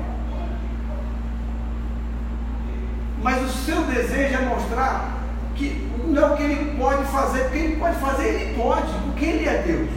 Mas 3.22 3.44
o 3.44 3.50
seu 3.50 3.84
desejo 3.84 4.36
é 4.36 4.46
mostrar 4.46 5.20
que 5.56 5.92
não 6.08 6.22
é 6.22 6.34
o 6.34 6.38
que 6.38 6.44
ele 6.44 6.78
pode 6.78 7.04
fazer, 7.06 7.44
porque 7.44 7.58
ele 7.58 7.76
pode 7.76 7.96
fazer, 7.98 8.28
ele 8.28 8.56
pode, 8.56 8.94
porque 9.06 9.26
ele 9.26 9.50
é 9.50 9.63
Deus. 9.63 9.89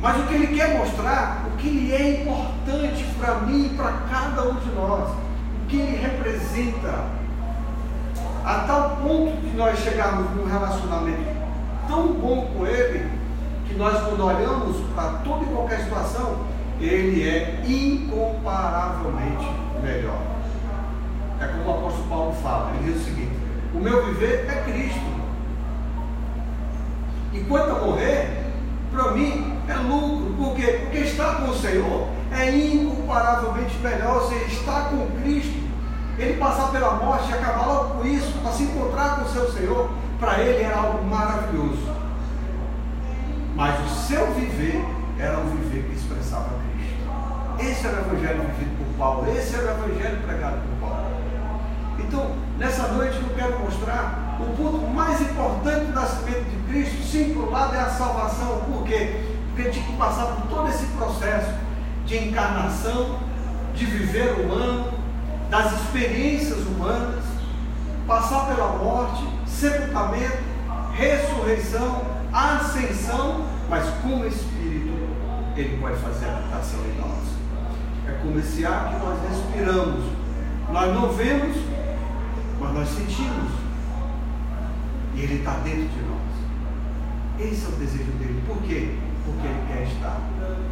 Mas 0.00 0.18
o 0.18 0.26
que 0.26 0.34
ele 0.34 0.46
quer 0.48 0.76
mostrar, 0.76 1.46
o 1.46 1.56
que 1.56 1.68
ele 1.68 1.94
é 1.94 2.22
importante 2.22 3.04
para 3.18 3.34
mim 3.36 3.66
e 3.66 3.76
para 3.76 3.92
cada 4.10 4.48
um 4.48 4.54
de 4.56 4.70
nós 4.72 5.10
que 5.68 5.76
ele 5.76 5.96
representa, 5.96 7.04
a 8.44 8.54
tal 8.66 8.96
ponto 8.96 9.36
de 9.40 9.56
nós 9.56 9.78
chegarmos 9.78 10.30
num 10.36 10.44
relacionamento 10.44 11.43
tão 11.88 12.08
bom 12.14 12.46
com 12.54 12.66
ele, 12.66 13.10
que 13.66 13.74
nós, 13.74 14.02
quando 14.02 14.24
olhamos 14.24 14.76
para 14.94 15.18
toda 15.24 15.44
e 15.44 15.48
qualquer 15.48 15.80
situação, 15.80 16.38
ele 16.80 17.28
é 17.28 17.62
incomparavelmente 17.66 19.46
melhor. 19.82 20.34
diz 22.84 23.00
o 23.00 23.04
seguinte: 23.04 23.32
o 23.74 23.78
meu 23.78 24.06
viver 24.06 24.46
é 24.48 24.62
Cristo. 24.70 25.14
E 27.32 27.40
quanto 27.40 27.70
a 27.70 27.86
morrer, 27.86 28.44
para 28.92 29.10
mim 29.12 29.58
é 29.68 29.74
lucro. 29.74 30.34
Por 30.36 30.54
quê? 30.54 30.80
Porque 30.82 30.98
estar 30.98 31.36
com 31.36 31.50
o 31.50 31.54
Senhor 31.54 32.06
é 32.30 32.50
incomparavelmente 32.56 33.76
melhor. 33.78 34.22
Ou 34.22 34.28
seja, 34.28 34.44
estar 34.46 34.90
com 34.90 35.06
Cristo, 35.20 35.58
ele 36.18 36.38
passar 36.38 36.70
pela 36.70 36.94
morte 36.94 37.30
e 37.30 37.34
acabar 37.34 37.66
logo 37.66 37.94
com 37.94 38.06
isso, 38.06 38.32
para 38.40 38.52
se 38.52 38.62
encontrar 38.64 39.16
com 39.16 39.22
o 39.22 39.28
seu 39.28 39.50
Senhor, 39.52 39.90
para 40.24 40.40
ele 40.40 40.62
era 40.62 40.78
algo 40.78 41.04
maravilhoso. 41.04 41.86
Mas 43.54 43.78
o 43.84 43.88
seu 44.06 44.32
viver 44.32 44.82
era 45.18 45.38
um 45.38 45.50
viver 45.50 45.84
que 45.84 45.96
expressava 45.96 46.48
Cristo. 46.72 47.70
Esse 47.70 47.86
era 47.86 47.96
o 47.98 48.06
evangelho 48.06 48.42
vivido 48.42 48.78
por 48.78 48.98
Paulo, 48.98 49.36
esse 49.36 49.54
era 49.54 49.74
o 49.74 49.84
evangelho 49.84 50.22
pregado 50.22 50.56
por 50.56 50.88
Paulo. 50.88 51.04
Então, 51.98 52.36
nessa 52.58 52.88
noite 52.88 53.16
eu 53.22 53.34
quero 53.36 53.60
mostrar 53.60 54.38
o 54.40 54.56
ponto 54.56 54.86
mais 54.88 55.20
importante 55.20 55.86
do 55.86 55.92
nascimento 55.92 56.44
de 56.44 56.72
Cristo, 56.72 57.02
sim, 57.04 57.34
por 57.34 57.44
um 57.44 57.50
lado 57.50 57.76
é 57.76 57.80
a 57.80 57.90
salvação. 57.90 58.62
Por 58.72 58.84
quê? 58.84 59.20
Porque 59.54 59.70
tinha 59.70 59.86
que 59.86 59.96
passar 59.96 60.26
por 60.26 60.48
todo 60.48 60.68
esse 60.68 60.86
processo 60.86 61.52
de 62.06 62.16
encarnação, 62.16 63.20
de 63.74 63.84
viver 63.84 64.40
humano, 64.40 64.92
das 65.50 65.72
experiências 65.74 66.58
humanas, 66.66 67.33
passar 68.06 68.46
pela 68.46 68.76
morte, 68.78 69.24
sepultamento, 69.46 70.42
ressurreição, 70.92 72.02
ascensão, 72.32 73.46
mas 73.68 73.88
como 74.02 74.26
Espírito 74.26 74.92
ele 75.56 75.78
pode 75.80 75.96
fazer 75.96 76.26
a 76.26 76.38
habitação 76.38 76.80
em 76.80 76.98
nós. 76.98 77.34
É 78.06 78.18
como 78.20 78.38
esse 78.38 78.66
ar 78.66 78.90
que 78.90 79.04
nós 79.04 79.18
respiramos. 79.28 80.04
Nós 80.70 80.94
não 80.94 81.12
vemos, 81.12 81.56
mas 82.60 82.74
nós 82.74 82.88
sentimos. 82.88 83.52
E 85.14 85.20
ele 85.20 85.36
está 85.36 85.52
dentro 85.58 85.88
de 85.88 86.02
nós. 86.02 87.48
Esse 87.48 87.64
é 87.64 87.68
o 87.68 87.72
desejo 87.72 88.10
dele. 88.12 88.42
Por 88.46 88.58
quê? 88.62 88.98
Porque 89.24 89.46
ele 89.46 89.66
quer 89.68 89.82
estar 89.84 90.20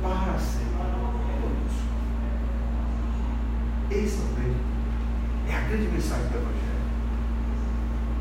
para 0.02 0.38
sempre 0.38 0.74
conosco. 1.40 1.82
Esse 3.90 4.18
é 4.18 4.24
o 4.24 4.34
grande, 4.34 4.56
é 5.48 5.56
a 5.56 5.60
grande 5.60 5.88
mensagem 5.88 6.26
do 6.26 6.38
Evangelho. 6.38 6.71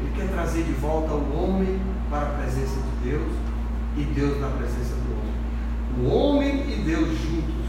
Ele 0.02 0.12
quer 0.16 0.28
trazer 0.30 0.64
de 0.64 0.74
volta 0.74 1.14
o 1.14 1.44
homem 1.44 1.80
para 2.10 2.24
a 2.24 2.32
presença 2.32 2.76
de 2.76 3.10
Deus 3.10 3.32
e 3.96 4.04
Deus 4.04 4.42
na 4.42 4.48
presença 4.50 4.96
do 4.96 5.12
homem. 5.12 5.32
O 6.00 6.16
homem 6.16 6.74
e 6.74 6.82
Deus 6.84 7.10
juntos, 7.10 7.66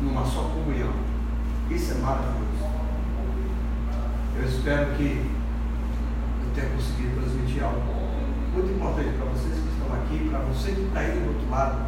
numa 0.00 0.24
só 0.24 0.42
comunhão. 0.44 0.92
Isso 1.70 1.92
é 1.92 1.94
maravilhoso. 1.96 2.44
Eu 4.36 4.44
espero 4.48 4.96
que 4.96 5.26
eu 6.42 6.54
tenha 6.54 6.70
conseguido 6.70 7.20
transmitir 7.20 7.62
algo 7.62 7.82
muito 8.54 8.72
importante 8.72 9.10
para 9.18 9.26
vocês 9.26 9.54
que 9.54 9.68
estão 9.68 9.94
aqui, 9.94 10.28
para 10.30 10.38
você 10.40 10.72
que 10.72 10.80
está 10.82 11.00
aí 11.00 11.20
do 11.20 11.28
outro 11.28 11.50
lado 11.50 11.78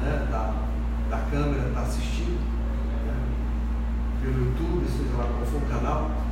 né, 0.00 0.28
da, 0.30 0.54
da 1.10 1.18
câmera, 1.30 1.68
está 1.68 1.80
assistindo 1.80 2.38
né, 3.06 3.16
pelo 4.22 4.46
YouTube, 4.46 4.86
seja 4.86 5.16
lá 5.16 5.24
qual 5.24 5.46
for 5.46 5.62
o 5.62 5.66
canal. 5.66 6.23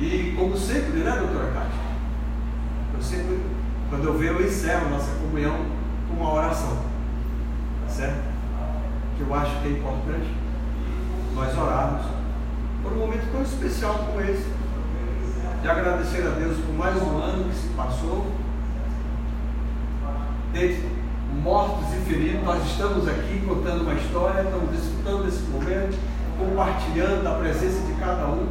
E 0.00 0.34
como 0.34 0.56
sempre, 0.56 1.00
né, 1.00 1.14
doutora 1.18 1.52
Cátia? 1.52 1.78
Eu 2.94 3.02
sempre, 3.02 3.38
quando 3.90 4.04
eu 4.04 4.16
venho, 4.16 4.32
eu 4.32 4.46
encerro 4.46 4.88
nossa 4.88 5.10
comunhão 5.20 5.56
com 6.08 6.14
uma 6.14 6.32
oração. 6.32 6.78
Tá 7.84 7.88
certo? 7.88 8.22
Que 9.18 9.22
eu 9.22 9.34
acho 9.34 9.60
que 9.60 9.68
é 9.68 9.70
importante 9.72 10.34
nós 11.34 11.56
orarmos 11.56 12.06
por 12.82 12.92
um 12.94 12.96
momento 12.96 13.30
tão 13.30 13.42
especial 13.42 13.94
como 14.06 14.22
esse. 14.22 14.48
De 15.60 15.68
agradecer 15.68 16.26
a 16.26 16.30
Deus 16.30 16.56
por 16.56 16.74
mais 16.74 16.96
um 17.02 17.18
ano 17.18 17.50
que 17.50 17.56
se 17.56 17.68
passou. 17.68 18.26
Desde 20.54 20.88
mortos 21.42 21.92
e 21.92 22.00
feridos, 22.08 22.42
nós 22.42 22.64
estamos 22.64 23.06
aqui 23.06 23.44
contando 23.46 23.82
uma 23.82 23.92
história, 23.92 24.44
estamos 24.44 24.70
desfrutando 24.70 25.24
desse 25.24 25.42
momento, 25.42 25.98
compartilhando 26.38 27.26
a 27.26 27.32
presença 27.34 27.86
de 27.86 27.92
cada 28.00 28.26
um, 28.28 28.46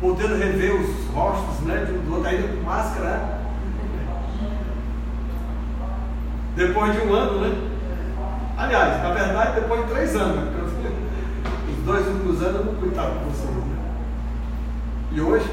podendo 0.00 0.36
rever 0.36 0.74
os 0.80 1.06
rostos 1.14 1.66
né, 1.66 1.84
de 1.84 1.92
um 1.92 2.02
do 2.02 2.14
outro, 2.14 2.28
ainda 2.28 2.48
com 2.48 2.62
máscara. 2.62 3.10
Né? 3.10 3.38
Depois 6.56 6.92
de 6.92 7.00
um 7.06 7.12
ano, 7.14 7.40
né? 7.40 7.68
Aliás, 8.56 9.02
na 9.02 9.12
verdade, 9.12 9.60
depois 9.60 9.86
de 9.86 9.92
três 9.92 10.16
anos. 10.16 10.48
Os 11.70 11.84
dois 11.84 12.06
últimos 12.06 12.42
anos 12.42 12.56
eu 12.56 12.64
não 12.64 12.88
estar 12.88 13.06
com 13.06 13.30
vocês. 13.30 13.54
Né? 13.54 13.78
E 15.12 15.20
hoje 15.20 15.48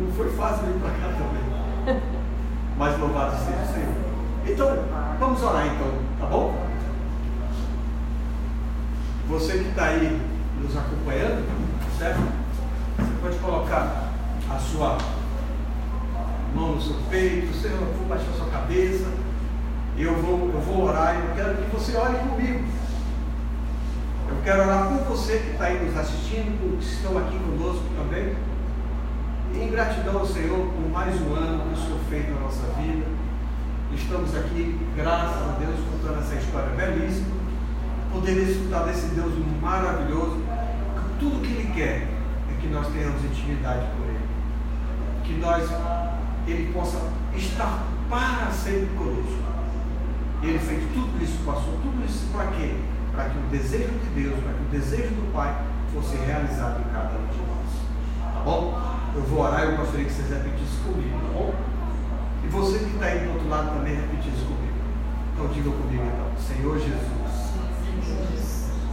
não 0.00 0.12
foi 0.12 0.28
fácil 0.30 0.66
vir 0.66 0.80
para 0.80 0.90
cá 0.90 1.14
também. 1.16 2.02
Mas 2.76 2.98
louvado 2.98 3.36
seja 3.36 3.62
o 3.62 3.72
Senhor. 3.72 3.94
Então, 4.46 4.76
vamos 5.18 5.42
orar 5.42 5.66
então, 5.66 5.92
tá 6.20 6.26
bom? 6.26 6.54
Você 9.28 9.58
que 9.58 9.68
está 9.70 9.86
aí 9.86 10.20
nos 10.62 10.76
acompanhando, 10.76 11.44
certo? 11.98 12.20
Você 12.96 13.12
pode 13.20 13.38
colocar 13.38 14.12
a 14.48 14.58
sua 14.58 14.98
mão 16.54 16.65
no 16.76 16.82
seu 16.82 16.96
peito, 17.08 17.54
Senhor, 17.54 17.78
vou 17.78 18.06
baixar 18.06 18.30
sua 18.36 18.46
cabeça. 18.48 19.06
Eu 19.96 20.14
vou, 20.16 20.50
eu 20.52 20.60
vou 20.60 20.84
orar 20.84 21.16
eu 21.16 21.34
quero 21.34 21.56
que 21.56 21.74
você 21.74 21.96
ore 21.96 22.16
comigo. 22.18 22.64
Eu 24.28 24.36
quero 24.44 24.62
orar 24.62 24.88
com 24.88 24.96
você 25.04 25.38
que 25.38 25.52
está 25.52 25.64
aí 25.64 25.82
nos 25.82 25.96
assistindo, 25.96 26.78
os 26.78 26.84
que 26.84 26.92
estão 26.92 27.16
aqui 27.16 27.38
conosco 27.38 27.84
também. 27.96 28.36
Em 29.54 29.70
gratidão 29.70 30.18
ao 30.18 30.26
Senhor 30.26 30.68
por 30.68 30.90
mais 30.90 31.14
um 31.22 31.34
ano 31.34 31.64
que 31.64 31.80
o 31.80 31.82
Senhor 31.82 32.00
fez 32.10 32.28
na 32.28 32.40
nossa 32.40 32.66
vida. 32.78 33.06
Estamos 33.94 34.36
aqui, 34.36 34.78
graças 34.94 35.48
a 35.48 35.56
Deus, 35.58 35.76
contando 35.90 36.18
essa 36.20 36.34
história 36.34 36.68
belíssima. 36.76 37.36
Poder 38.12 38.34
desfrutar 38.34 38.84
desse 38.84 39.06
Deus 39.14 39.32
maravilhoso. 39.62 40.42
Tudo 41.18 41.40
que 41.40 41.52
Ele 41.54 41.72
quer 41.72 42.06
é 42.52 42.60
que 42.60 42.68
nós 42.68 42.86
tenhamos 42.88 43.24
intimidade 43.24 43.86
com 43.96 44.04
Ele. 44.04 44.20
Que 45.24 45.32
nós, 45.40 45.70
Ele 46.46 46.72
possa 46.72 46.98
estar 47.34 47.84
para 48.08 48.50
sempre 48.50 48.86
conosco. 48.96 49.46
Ele 50.42 50.58
fez 50.58 50.84
tudo 50.92 51.22
isso, 51.22 51.38
passou 51.44 51.78
tudo 51.82 52.04
isso 52.04 52.26
para 52.32 52.46
quê? 52.52 52.76
Para 53.12 53.30
que 53.30 53.38
o 53.38 53.42
desejo 53.50 53.92
de 53.92 54.22
Deus, 54.22 54.38
para 54.42 54.52
que 54.52 54.62
o 54.62 54.80
desejo 54.80 55.08
do 55.08 55.32
Pai 55.32 55.56
fosse 55.92 56.16
realizado 56.16 56.80
em 56.80 56.92
cada 56.92 57.18
um 57.18 57.26
de 57.26 57.38
nós. 57.38 58.34
Tá 58.34 58.40
bom? 58.44 58.80
Eu 59.14 59.22
vou 59.22 59.40
orar 59.40 59.64
e 59.64 59.70
eu 59.70 59.76
gostaria 59.76 60.04
que 60.04 60.12
vocês 60.12 60.28
repetissem 60.28 60.84
comigo, 60.84 61.18
tá 61.18 61.32
bom? 61.32 61.54
E 62.44 62.48
você 62.48 62.78
que 62.78 62.94
está 62.94 63.06
aí 63.06 63.26
do 63.26 63.32
outro 63.32 63.48
lado 63.48 63.76
também 63.76 63.96
repetisse 63.96 64.44
comigo. 64.44 64.76
Então 65.32 65.48
diga 65.48 65.70
comigo 65.70 66.02
então, 66.04 66.30
Senhor 66.38 66.78
Jesus. 66.78 67.16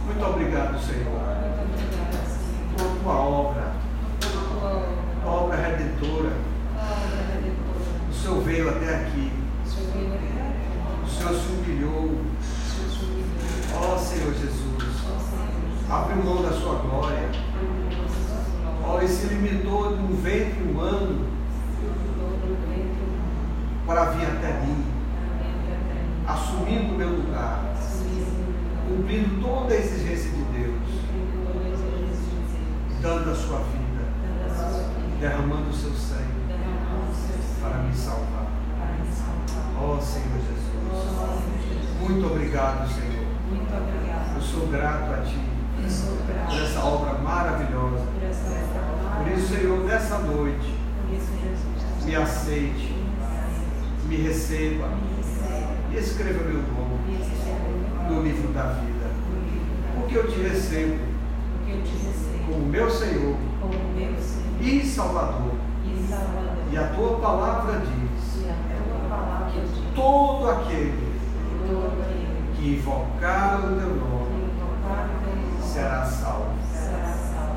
Muito 0.06 0.24
obrigado, 0.24 0.78
Senhor, 0.80 1.20
por 2.76 3.02
tua 3.02 3.14
obra, 3.14 3.72
obra 5.24 5.56
redentora. 5.56 6.53
O 8.24 8.26
Senhor 8.26 8.40
veio 8.40 8.70
até 8.70 8.94
aqui. 9.02 9.30
O 9.66 11.06
Senhor 11.06 11.34
se 11.34 11.52
humilhou. 11.52 12.22
Ó 13.74 13.94
oh, 13.94 13.98
Senhor 13.98 14.32
Jesus. 14.32 15.04
Abriu 15.90 16.24
mão 16.24 16.42
da 16.42 16.50
sua 16.52 16.76
glória. 16.76 17.28
Ó, 18.82 18.96
oh, 18.96 19.02
e 19.02 19.08
se 19.08 19.26
limitou 19.26 19.94
de 19.94 20.02
um 20.02 20.16
ventre 20.22 20.62
humano 20.62 21.28
para 23.86 24.06
vir 24.12 24.24
até 24.24 24.58
mim, 24.62 24.86
assumindo 26.26 26.94
o 26.94 26.96
meu 26.96 27.10
lugar, 27.10 27.74
cumprindo 28.88 29.42
toda 29.42 29.74
a 29.74 29.76
exigência 29.76 30.30
de 30.30 30.44
Deus, 30.44 30.80
dando 33.02 33.30
a 33.30 33.34
sua 33.34 33.58
vida, 33.58 34.08
derramando 35.20 35.68
o 35.68 35.74
seu 35.74 35.92
sangue 35.92 36.33
para 37.64 37.78
me 37.78 37.94
salvar. 37.94 38.46
Ó 39.80 39.96
oh, 39.96 40.00
Senhor 40.00 40.38
Jesus, 40.38 40.64
muito 42.00 42.26
obrigado, 42.26 42.88
Senhor. 42.92 43.24
Eu 44.34 44.42
sou 44.42 44.66
grato 44.68 45.12
a 45.12 45.22
Ti 45.22 45.54
por 46.46 46.62
essa 46.62 46.84
obra 46.84 47.14
maravilhosa. 47.14 48.06
Por 49.18 49.32
isso, 49.32 49.54
Senhor, 49.54 49.84
nessa 49.84 50.18
noite, 50.18 50.74
me 52.04 52.14
aceite, 52.14 52.94
me 54.06 54.16
receba 54.16 54.88
e 55.90 55.96
escreva 55.96 56.44
meu 56.44 56.62
nome 56.62 58.10
no 58.10 58.22
livro 58.22 58.52
da 58.52 58.74
vida. 58.74 59.10
Porque 59.94 60.18
eu 60.18 60.30
te 60.30 60.40
recebo 60.40 60.98
como 62.46 62.66
meu 62.66 62.90
Senhor 62.90 63.36
e 64.60 64.84
Salvador 64.86 65.63
e 66.70 66.76
a 66.76 66.88
tua 66.94 67.18
palavra 67.18 67.80
diz: 67.80 68.44
todo 69.94 70.50
aquele 70.50 71.14
que 72.56 72.74
invocar 72.74 73.60
o 73.60 73.76
teu 73.76 73.94
nome 73.96 74.50
será 75.62 76.04
salvo. 76.04 76.54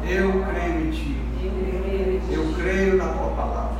Eu 0.07 0.43
creio 0.45 0.87
em 0.87 0.91
ti. 0.91 1.17
Eu 2.29 2.53
creio 2.55 2.97
na 2.97 3.07
tua 3.07 3.29
palavra. 3.31 3.77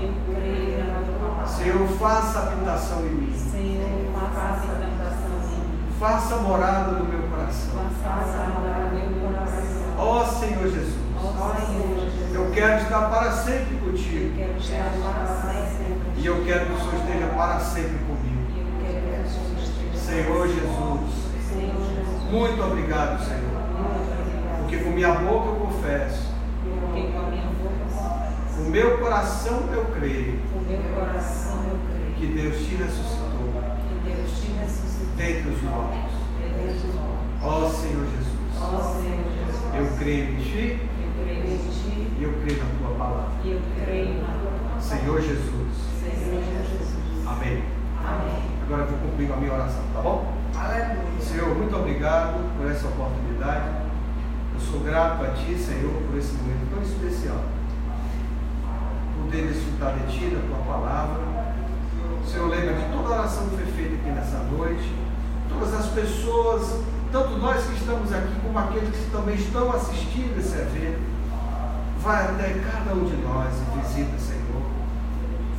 Senhor, 1.48 1.88
faça 2.00 2.40
habitação 2.40 3.06
em 3.06 3.10
mim. 3.10 3.34
Faça 6.00 6.36
morada 6.38 6.92
no 6.92 7.06
meu 7.06 7.28
coração. 7.30 7.80
Ó 9.98 10.22
oh, 10.22 10.26
Senhor 10.26 10.64
Jesus. 10.64 11.07
Eu 12.34 12.52
quero 12.52 12.82
estar 12.82 13.10
para 13.10 13.32
sempre 13.32 13.76
contigo. 13.78 14.34
E 16.18 16.26
eu 16.26 16.44
quero 16.46 16.66
que 16.66 16.72
o 16.72 16.78
Senhor 16.80 16.96
esteja 16.96 17.28
para 17.36 17.60
sempre 17.60 17.98
comigo. 18.00 18.38
Senhor 19.96 20.48
Jesus. 20.48 21.18
Muito 22.32 22.64
obrigado, 22.64 23.24
Senhor. 23.24 23.62
Porque 24.60 24.78
com 24.78 24.90
minha 24.90 25.14
boca 25.14 25.50
eu 25.50 25.56
confesso. 25.56 26.28
Com 28.56 28.70
meu 28.70 28.98
coração 28.98 29.70
eu 29.72 29.86
creio 29.98 30.40
com 30.52 30.60
o 30.60 30.62
meu 30.64 30.82
coração 30.96 31.64
eu 31.70 31.80
creio 31.88 32.16
que 32.16 32.26
Deus 32.42 32.58
te 32.58 32.76
ressuscitou 32.76 33.28
dentre 35.16 35.50
os 35.52 35.62
mortos. 35.62 36.12
Ó 37.44 37.70
Senhor 37.70 38.06
Jesus. 38.06 38.28
Ó 38.60 38.80
Senhor 39.02 39.24
Jesus. 39.38 39.76
Eu 39.76 39.98
creio 40.00 40.32
em 40.32 40.38
ti 40.38 40.80
creio 41.28 41.44
em 41.44 41.58
ti 41.58 42.08
e 42.20 42.24
eu 42.24 42.34
creio 42.42 42.64
na 42.64 42.70
tua 42.80 42.96
palavra. 42.98 43.32
e 43.44 43.52
eu 43.52 43.62
creio 43.84 44.22
na 44.22 44.34
tua 44.40 44.52
palavra. 44.52 44.82
Senhor 44.82 45.22
Jesus. 45.22 45.74
Senhor 46.00 46.42
Jesus. 46.42 47.28
Amém. 47.28 47.64
Amém. 48.00 48.44
Agora 48.64 48.84
eu 48.84 48.88
vou 48.88 49.00
cumprir 49.00 49.32
a 49.32 49.36
minha 49.36 49.54
oração, 49.54 49.84
tá 49.94 50.02
bom? 50.02 50.34
Aleluia. 50.56 51.22
Senhor, 51.22 51.56
muito 51.56 51.76
obrigado 51.76 52.58
por 52.58 52.72
essa 52.72 52.88
oportunidade. 52.88 53.70
Eu 54.54 54.60
sou 54.60 54.80
grato 54.80 55.24
a 55.24 55.30
Ti, 55.32 55.56
Senhor, 55.58 56.02
por 56.04 56.18
esse 56.18 56.34
momento 56.36 56.74
tão 56.74 56.82
especial. 56.82 57.44
Poder 59.22 59.48
desfrutar 59.48 59.94
de 59.98 60.18
Ti, 60.18 60.36
da 60.36 60.42
Tua 60.48 60.74
palavra. 60.74 61.18
Senhor, 62.26 62.50
lembra 62.50 62.74
de 62.74 62.92
toda 62.92 63.10
a 63.10 63.20
oração 63.20 63.50
que 63.50 63.56
foi 63.56 63.66
feita 63.66 63.96
aqui 63.96 64.10
nessa 64.10 64.38
noite. 64.40 64.92
Todas 65.50 65.74
as 65.74 65.88
pessoas, 65.88 66.82
tanto 67.12 67.38
nós 67.38 67.66
que 67.66 67.74
estamos 67.76 68.12
aqui, 68.14 68.34
como 68.42 68.58
aqueles 68.58 68.96
que 68.96 69.12
também 69.12 69.36
estão 69.36 69.72
assistindo 69.72 70.40
esse 70.40 70.58
evento. 70.58 71.17
Vai 72.08 72.24
até 72.24 72.54
cada 72.72 72.96
um 72.96 73.04
de 73.04 73.18
nós 73.18 73.54
e 73.54 73.80
visita, 73.80 74.18
Senhor. 74.18 74.62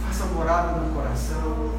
Faça 0.00 0.24
morada 0.32 0.80
no 0.80 0.94
coração. 0.94 1.72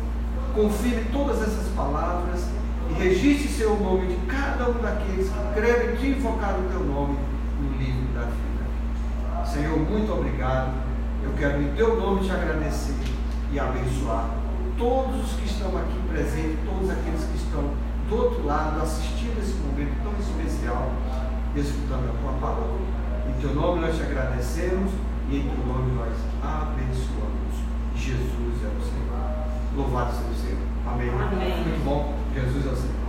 Confirme 0.54 1.06
todas 1.12 1.42
essas 1.42 1.70
palavras 1.70 2.46
e 2.88 2.94
registre 2.94 3.48
Senhor, 3.48 3.82
o 3.82 3.84
nome 3.84 4.06
de 4.06 4.28
cada 4.28 4.70
um 4.70 4.74
daqueles 4.74 5.28
que 5.28 5.54
creram 5.56 5.96
e 5.96 6.12
invocaram 6.12 6.60
o 6.60 6.70
teu 6.70 6.82
nome 6.82 7.18
no 7.60 7.78
livro 7.80 8.14
da 8.14 8.26
vida. 8.26 9.44
Senhor, 9.44 9.76
muito 9.76 10.14
obrigado. 10.14 10.76
Eu 11.24 11.34
quero 11.36 11.64
em 11.64 11.74
teu 11.74 12.00
nome 12.00 12.28
te 12.28 12.32
agradecer 12.32 12.94
e 13.52 13.60
abençoar 13.60 14.30
todos 14.78 15.32
os 15.32 15.32
que 15.40 15.48
estão 15.48 15.76
aqui 15.80 16.00
presentes, 16.10 16.60
todos 16.64 16.92
aqueles 16.92 17.24
que 17.24 17.38
estão 17.38 17.74
do 18.08 18.16
outro 18.16 18.46
lado 18.46 18.84
assistindo 18.84 19.40
esse 19.42 19.54
momento 19.54 19.96
tão 20.04 20.14
especial, 20.20 20.92
desfrutando 21.56 22.10
a 22.10 22.22
tua 22.22 22.34
palavra. 22.34 22.99
Em 23.30 23.42
teu 23.42 23.54
nome 23.54 23.82
nós 23.82 23.96
te 23.96 24.02
agradecemos 24.02 24.92
e 25.30 25.38
em 25.38 25.44
teu 25.44 25.66
nome 25.66 25.94
nós 25.94 26.14
abençoamos. 26.44 27.56
Jesus 27.96 28.64
é 28.64 28.68
o 28.68 28.82
Senhor. 28.82 29.10
Louvado 29.78 30.12
seja 30.12 30.30
o 30.30 30.36
Senhor. 30.36 30.68
Amém. 30.88 31.10
Amém. 31.10 31.64
Muito 31.64 31.86
bom. 31.86 32.18
Jesus 32.34 32.66
é 32.66 32.70
o 32.70 32.76
Senhor. 32.76 33.09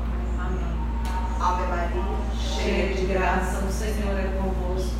Ave 1.51 1.67
Maria, 1.67 2.01
cheia 2.39 2.95
de 2.95 3.05
graça, 3.07 3.65
o 3.65 3.69
Senhor 3.69 4.17
é 4.17 4.39
convosco. 4.39 4.95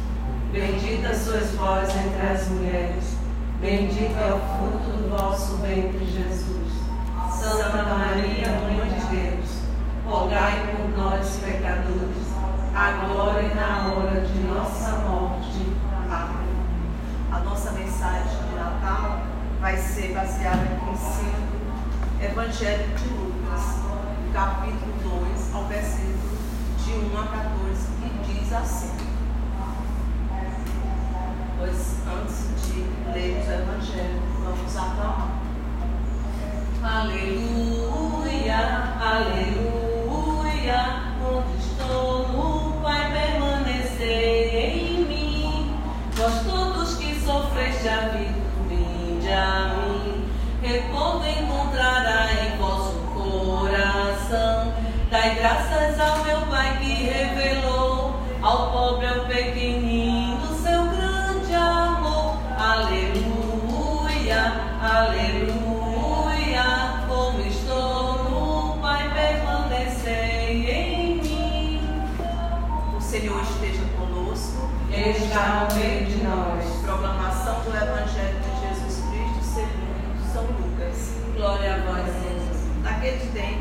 Bendita 0.52 1.16
sois 1.16 1.52
vós 1.52 1.88
entre 1.95 2.28
as 2.28 2.49
mulheres, 2.49 3.16
bendito 3.62 4.18
é 4.18 4.34
o 4.34 4.39
fruto 4.58 4.97
do 4.97 5.10
vosso 5.10 5.56
ventre, 5.58 6.06
Jesus. 6.06 6.74
Santa 7.39 7.84
Maria, 7.84 8.49
Mãe 8.64 8.99
de 8.99 9.16
Deus, 9.16 9.49
rogai 10.06 10.76
por 10.76 10.89
nós, 10.97 11.39
pecadores, 11.41 12.28
agora 12.76 13.43
e 13.43 13.56
na 13.56 13.93
hora 13.93 14.20
de 14.20 14.39
nossa 14.39 14.91
morte. 15.08 15.66
Amém. 16.12 16.52
A 17.32 17.39
nossa 17.39 17.72
mensagem 17.72 18.38
de 18.49 18.56
Natal 18.56 19.22
vai 19.62 19.78
ser 19.78 20.14
baseada 20.14 20.58
no 20.58 20.91
ensino 20.91 21.62
Evangelho 22.22 22.89
de 22.97 23.08
Lucas, 23.08 23.80
capítulo 24.34 24.93
2, 25.02 25.56
ao 25.56 25.64
versículo 25.66 26.20
de 26.92 26.98
1 26.98 27.18
a 27.18 27.24
14, 27.24 27.88
que 28.26 28.34
diz 28.34 28.52
assim. 28.52 28.92
Pois 31.58 32.00
antes 32.08 32.50
de 32.66 32.82
lermos 33.14 33.48
o 33.48 33.52
Evangelho, 33.52 34.22
vamos 34.44 34.76
aclamar. 34.76 35.39
Aleluia, 36.84 38.60
aleluia, 39.00 40.82
onde 41.24 41.56
estou, 41.66 42.80
vai 42.82 43.04
permanecer 43.12 44.76
em 44.76 45.06
mim. 45.06 45.78
Vós 46.16 46.44
todos 46.44 46.96
que 46.98 47.16
sofreste 47.22 47.88
a 47.88 48.10
vida, 48.10 48.42
vinde 48.68 49.32
a 49.32 49.76
mim. 49.78 50.30
Recordo 50.62 51.26
encontrará 51.26 52.34
em 52.34 52.58
vosso 52.58 52.98
coração. 53.14 54.61
Dai 55.12 55.36
graças 55.36 55.99
ao 55.99 56.24
meu 56.24 56.39
Pai 56.47 56.78
que 56.78 57.03
revelou 57.03 58.16
ao 58.41 58.72
pobre, 58.72 59.07
ao 59.07 59.26
pequenino, 59.26 60.39
seu 60.64 60.86
grande 60.86 61.53
amor. 61.53 62.38
Aleluia, 62.57 64.53
aleluia, 64.82 66.64
como 67.09 67.41
estou 67.41 68.24
no 68.24 68.82
Pai, 68.82 69.12
permanecei 69.14 70.72
em 70.72 71.22
mim. 71.22 71.82
O 72.95 73.01
Senhor 73.01 73.41
esteja 73.41 73.84
conosco. 73.97 74.70
Está 74.93 75.68
no 75.70 75.76
meio 75.76 76.05
de 76.05 76.24
nós. 76.24 76.64
Proclamação 76.86 77.59
do 77.64 77.76
Evangelho 77.76 78.39
de 78.39 78.51
Jesus 78.66 79.03
Cristo 79.09 79.43
segundo 79.43 80.32
São 80.32 80.43
Lucas. 80.43 81.16
Glória 81.36 81.76
a 81.76 81.78
vós, 81.80 82.05
Senhor. 82.05 82.51
Naquele 82.82 83.30
tempo, 83.34 83.61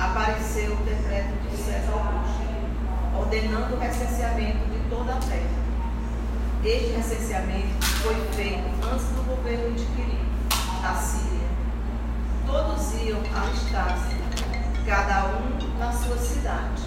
apareceu 0.00 0.72
o 0.72 0.84
decreto 0.84 1.32
de 1.48 1.56
César 1.56 1.92
Augusto, 1.92 3.18
ordenando 3.18 3.76
o 3.76 3.78
recenseamento 3.78 4.64
de 4.70 4.88
toda 4.88 5.12
a 5.12 5.16
terra. 5.16 5.60
Este 6.64 6.92
recenseamento 6.92 7.84
foi 8.02 8.14
feito 8.34 8.64
antes 8.90 9.06
do 9.08 9.22
governo 9.24 9.74
de 9.74 9.90
na 10.82 10.94
Síria. 10.94 11.48
Todos 12.46 12.94
iam 13.02 13.20
alistar-se, 13.20 14.16
cada 14.86 15.26
um 15.26 15.78
na 15.78 15.92
sua 15.92 16.16
cidade. 16.16 16.82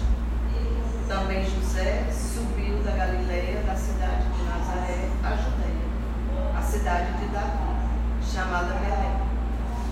Também 1.08 1.44
José 1.44 2.04
subiu 2.10 2.82
da 2.82 2.92
Galileia, 2.92 3.62
da 3.62 3.76
cidade 3.76 4.24
de 4.24 4.42
Nazaré, 4.42 5.08
à 5.22 5.36
Judeia, 5.36 6.58
a 6.58 6.62
cidade 6.62 7.12
de 7.18 7.26
Davi, 7.26 7.76
chamada 8.32 8.74
Belém, 8.74 9.16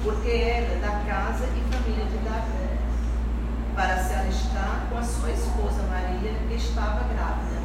porque 0.02 0.30
era 0.30 0.80
da 0.80 1.04
casa 1.04 1.44
e 1.44 1.72
família 1.72 2.06
de 2.06 2.18
Davi, 2.18 2.71
para 3.74 3.96
se 4.02 4.12
alistar 4.12 4.86
com 4.90 4.98
a 4.98 5.02
sua 5.02 5.30
esposa 5.30 5.82
Maria, 5.88 6.32
que 6.48 6.54
estava 6.54 7.04
grávida. 7.04 7.62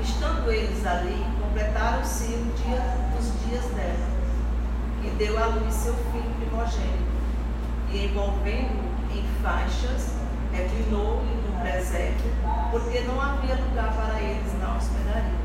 Estando 0.00 0.50
eles 0.50 0.84
ali, 0.86 1.24
completaram-se 1.40 2.26
dia, 2.26 2.82
os 3.18 3.46
dias 3.46 3.64
dela, 3.66 4.08
e 5.04 5.10
deu 5.10 5.38
à 5.38 5.46
luz 5.46 5.72
seu 5.72 5.94
filho 5.94 6.34
primogênito, 6.40 7.12
e 7.90 8.06
envolvendo-o 8.06 9.16
em 9.16 9.24
faixas, 9.42 10.14
reclinou-lhe 10.52 11.34
no 11.46 11.60
presépio, 11.60 12.32
porque 12.70 13.00
não 13.00 13.20
havia 13.20 13.54
lugar 13.54 13.92
para 13.94 14.20
eles 14.20 14.58
na 14.58 14.76
hospedaria. 14.76 15.42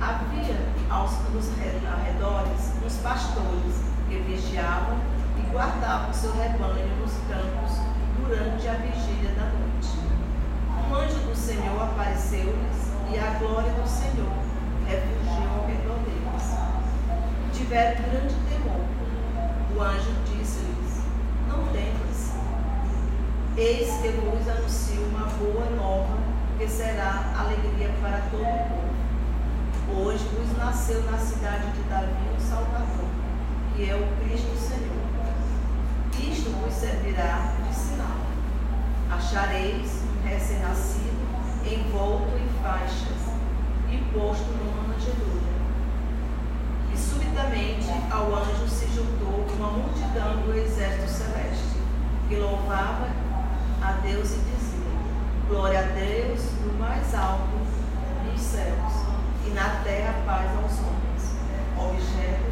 Havia 0.00 0.72
aos, 0.90 1.12
nos 1.32 1.48
arredores 1.50 2.72
uns 2.84 2.96
pastores 2.96 3.81
que 4.12 4.18
vigiavam 4.18 4.98
e 5.38 5.40
guardavam 5.50 6.12
seu 6.12 6.32
rebanho 6.32 6.96
nos 7.00 7.12
campos 7.28 7.80
durante 8.18 8.68
a 8.68 8.74
vigília 8.74 9.30
da 9.30 9.46
noite. 9.46 9.88
Um 10.68 10.94
anjo 10.94 11.18
do 11.26 11.34
Senhor 11.34 11.82
apareceu-lhes 11.82 12.92
e 13.10 13.18
a 13.18 13.38
glória 13.38 13.72
do 13.72 13.88
Senhor 13.88 14.32
refugiou 14.86 15.60
ao 15.60 15.66
redor 15.66 15.98
deles. 16.04 16.12
Tiveram 17.54 18.02
grande 18.02 18.34
temor. 18.50 18.84
O 19.74 19.80
anjo 19.80 20.12
disse-lhes: 20.26 21.00
Não 21.48 21.66
temas. 21.68 22.32
Eis 23.56 23.88
que 24.02 24.08
vos 24.08 24.46
anuncio 24.46 25.06
uma 25.06 25.26
boa 25.26 25.70
nova, 25.70 26.18
que 26.58 26.68
será 26.68 27.32
alegria 27.38 27.90
para 28.02 28.20
todo 28.30 28.42
o 28.42 28.68
povo. 28.68 30.04
Hoje 30.04 30.24
vos 30.36 30.56
nasceu 30.58 31.02
na 31.10 31.16
cidade 31.16 31.70
de 31.72 31.82
Davi 31.84 32.12
um 32.34 32.40
Salvador, 32.40 33.11
que 33.76 33.88
é 33.88 33.94
o 33.94 34.06
Cristo 34.22 34.54
Senhor. 34.58 34.92
Isto 36.18 36.50
vos 36.50 36.74
servirá 36.74 37.54
de 37.66 37.74
sinal. 37.74 38.18
Achareis 39.10 40.02
um 40.02 40.28
recém-nascido 40.28 41.22
envolto 41.64 42.36
em 42.36 42.62
faixas 42.62 43.32
e 43.90 43.98
posto 44.12 44.44
numa 44.44 44.88
manjedoura. 44.88 45.52
E 46.92 46.96
subitamente 46.96 47.88
ao 48.10 48.34
anjo 48.34 48.68
se 48.68 48.86
juntou 48.88 49.46
uma 49.56 49.70
multidão 49.70 50.42
do 50.42 50.54
exército 50.54 51.08
celeste, 51.08 51.78
que 52.28 52.36
louvava 52.36 53.08
a 53.80 53.92
Deus 54.02 54.32
e 54.32 54.38
dizia: 54.38 54.92
Glória 55.48 55.80
a 55.80 55.82
Deus 55.82 56.40
no 56.64 56.78
mais 56.78 57.14
alto 57.14 57.48
dos 58.30 58.40
céus, 58.40 58.92
e 59.46 59.50
na 59.50 59.82
terra 59.82 60.14
paz 60.26 60.50
aos 60.58 60.78
homens. 60.78 61.32
Objeto 61.78 62.51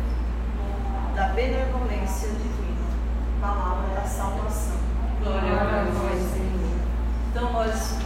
da 1.21 1.27
benevolência 1.35 2.29
divina. 2.29 2.81
Palavra 3.43 3.95
da 3.95 4.07
salvação. 4.07 4.79
Glória 5.23 5.53
a 5.53 5.85
vós, 5.85 6.19
Senhor. 6.33 6.79
Então 7.29 7.53
nós 7.53 7.99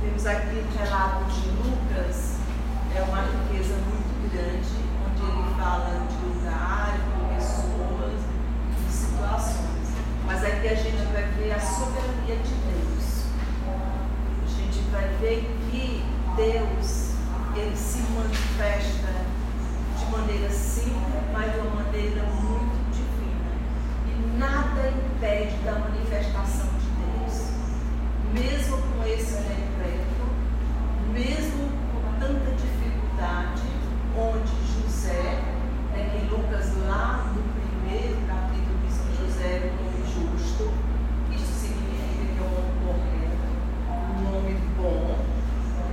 temos 0.00 0.26
aqui 0.26 0.64
o 0.64 0.78
relato 0.78 1.24
de 1.24 1.48
Lucas, 1.48 2.36
é 2.94 3.02
uma 3.02 3.22
riqueza 3.22 3.74
muito 3.74 4.30
grande, 4.32 4.78
onde 5.04 5.22
ele 5.22 5.54
fala 5.60 6.06
de 6.06 6.24
lugar, 6.24 6.92
de 6.92 7.34
pessoas, 7.34 8.20
de 8.86 8.92
situações. 8.92 9.88
Mas 10.24 10.44
aqui 10.44 10.68
a 10.68 10.74
gente 10.76 11.02
vai 11.12 11.24
ver 11.24 11.50
a 11.50 11.60
soberania 11.60 12.36
de 12.36 12.54
Deus. 12.54 13.24
A 14.44 14.46
gente 14.46 14.88
vai 14.92 15.08
ver 15.20 15.58
que 15.68 16.04
Deus, 16.36 17.10
ele 17.56 17.76
se 17.76 17.98
manifesta 18.12 19.19
maneira 20.10 20.50
simples, 20.50 21.22
mas 21.32 21.52
de 21.52 21.58
uma 21.60 21.82
maneira 21.82 22.22
muito 22.24 22.90
divina. 22.92 23.52
E 24.06 24.38
nada 24.38 24.90
impede 24.90 25.56
da 25.64 25.72
manifestação 25.72 26.66
de 26.78 26.88
Deus. 27.00 27.50
Mesmo 28.32 28.76
com 28.78 29.06
esse 29.06 29.36
decreto, 29.42 30.24
mesmo 31.12 31.68
com 31.92 32.20
tanta 32.20 32.50
dificuldade, 32.52 33.62
onde 34.16 34.52
José, 34.82 35.42
é 35.94 36.10
que 36.10 36.26
Lucas 36.26 36.76
lá 36.86 37.32
no 37.34 37.42
primeiro 37.42 38.16
capítulo 38.26 38.78
diz 38.86 38.98
que 38.98 39.24
José 39.24 39.56
era 39.56 39.66
um 39.66 39.86
homem 39.86 40.04
justo, 40.06 40.72
isso 41.32 41.52
significa 41.52 42.32
que 42.32 42.38
é 42.38 42.42
um 42.42 42.52
homem 42.58 42.74
correto, 42.84 43.50
um 44.18 44.36
homem 44.36 44.56
bom. 44.76 45.18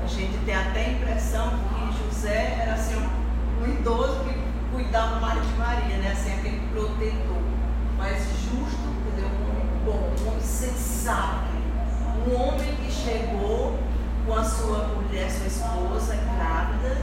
A 0.03 0.07
gente 0.07 0.37
tem 0.45 0.55
até 0.55 0.85
a 0.85 0.89
impressão 0.93 1.51
que 1.69 2.03
José 2.03 2.59
era 2.61 2.73
assim, 2.73 2.95
um 2.95 3.26
um 3.61 3.71
idoso 3.71 4.23
que 4.23 4.33
cuidava 4.71 5.19
mais 5.19 5.41
de 5.41 5.53
Maria, 5.55 5.97
né? 5.97 6.11
Assim, 6.11 6.33
aquele 6.33 6.61
protetor. 6.71 7.41
Mas 7.97 8.23
justo, 8.23 8.77
quer 9.15 9.25
um 9.25 9.49
homem 9.49 9.67
bom, 9.85 10.13
um 10.23 10.27
homem 10.29 10.41
sensato. 10.41 11.47
Um 12.27 12.35
homem 12.35 12.75
que 12.75 12.91
chegou 12.91 13.79
com 14.25 14.35
a 14.35 14.43
sua 14.43 14.87
mulher, 14.89 15.29
sua 15.31 15.47
esposa, 15.47 16.15
grávida. 16.15 16.97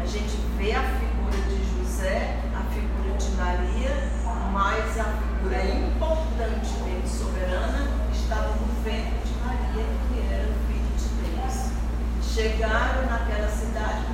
A 0.00 0.06
gente 0.06 0.36
vê 0.56 0.72
a 0.72 0.82
figura 0.82 1.36
de 1.48 1.78
José, 1.78 2.38
a 2.54 2.62
figura 2.72 3.16
de 3.18 3.30
Maria, 3.32 4.10
mas 4.52 4.98
a 4.98 5.04
figura 5.04 5.62
importante 5.64 6.70
soberana, 7.06 7.86
estava 8.12 8.54
no 8.54 8.82
ventre 8.82 9.18
de 9.24 9.34
Maria, 9.44 9.84
que 10.08 10.32
era 10.32 10.48
o 10.48 10.54
filho 10.66 10.92
de 10.96 11.08
Deus. 11.30 11.70
Chegaram 12.22 13.06
naquela 13.06 13.48
cidade, 13.48 14.06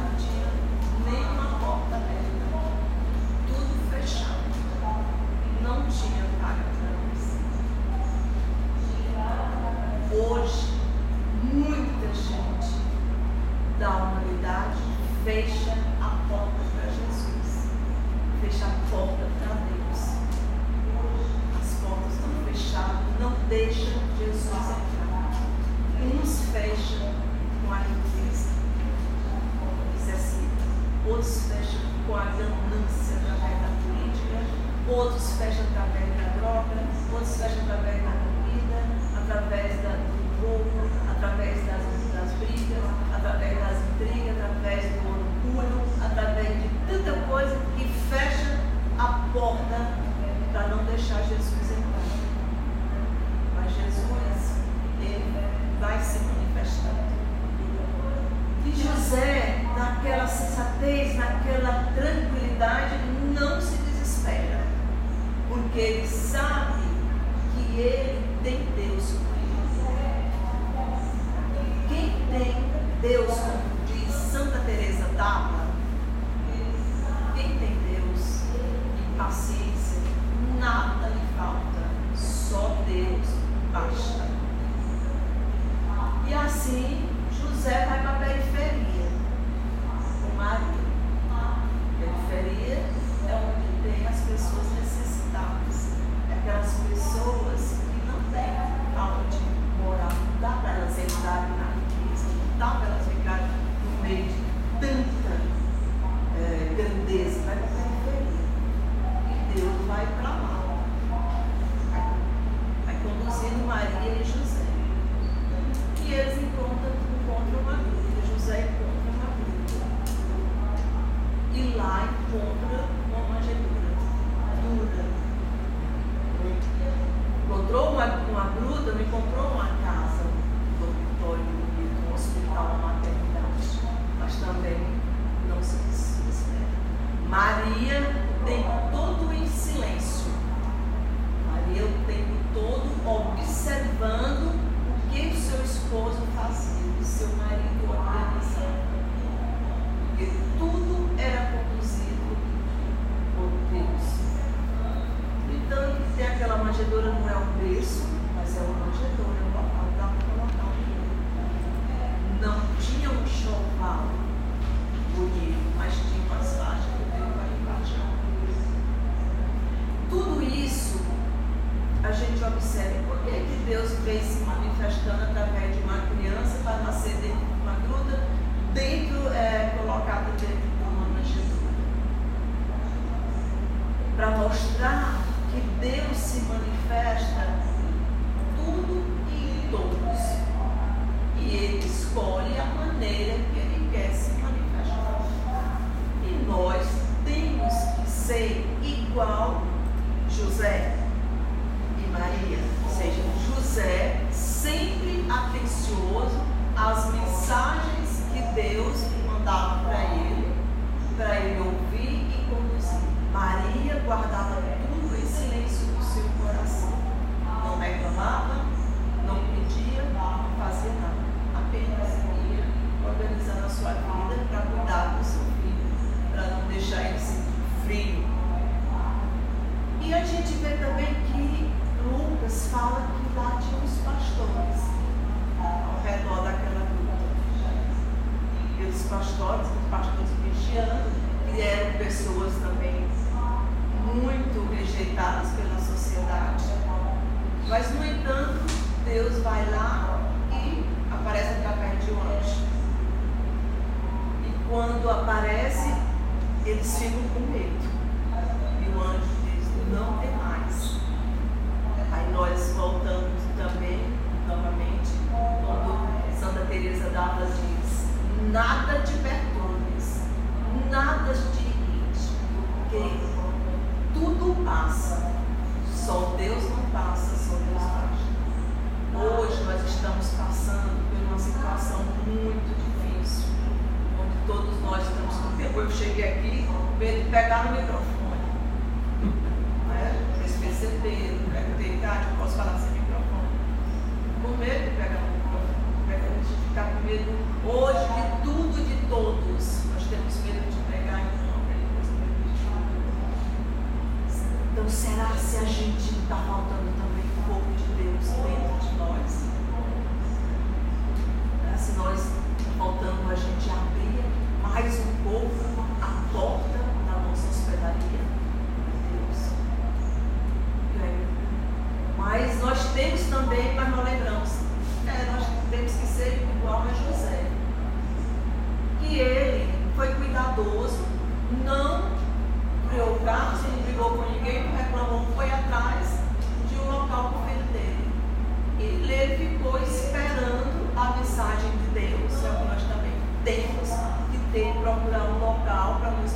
local 345.56 346.00
para 346.00 346.10
nos 346.10 346.32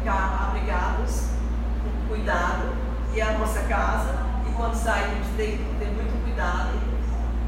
ficar 0.00 0.48
abrigados, 0.48 1.28
com 1.82 2.08
cuidado, 2.08 2.72
e 3.14 3.20
a 3.20 3.38
nossa 3.38 3.60
casa. 3.62 4.14
E 4.48 4.52
quando 4.52 4.74
sair, 4.74 5.04
a 5.04 5.08
gente 5.08 5.36
tem 5.36 5.58
que 5.58 5.76
ter 5.78 5.86
muito 5.86 6.24
cuidado. 6.24 6.70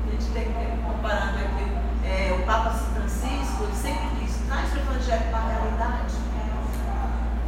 A 0.07 0.11
gente 0.11 0.27
tem 0.33 0.45
que 0.45 0.53
ter, 0.53 0.79
comparando 0.85 1.39
aqui, 1.39 1.73
é, 2.05 2.39
o 2.39 2.47
Papa 2.47 2.71
Francisco, 2.71 3.65
ele 3.65 3.77
sempre 3.77 4.09
diz, 4.21 4.37
traz 4.47 4.73
o 4.73 4.79
Evangelho 4.79 5.31
para 5.31 5.39
a 5.39 5.49
realidade. 5.49 6.15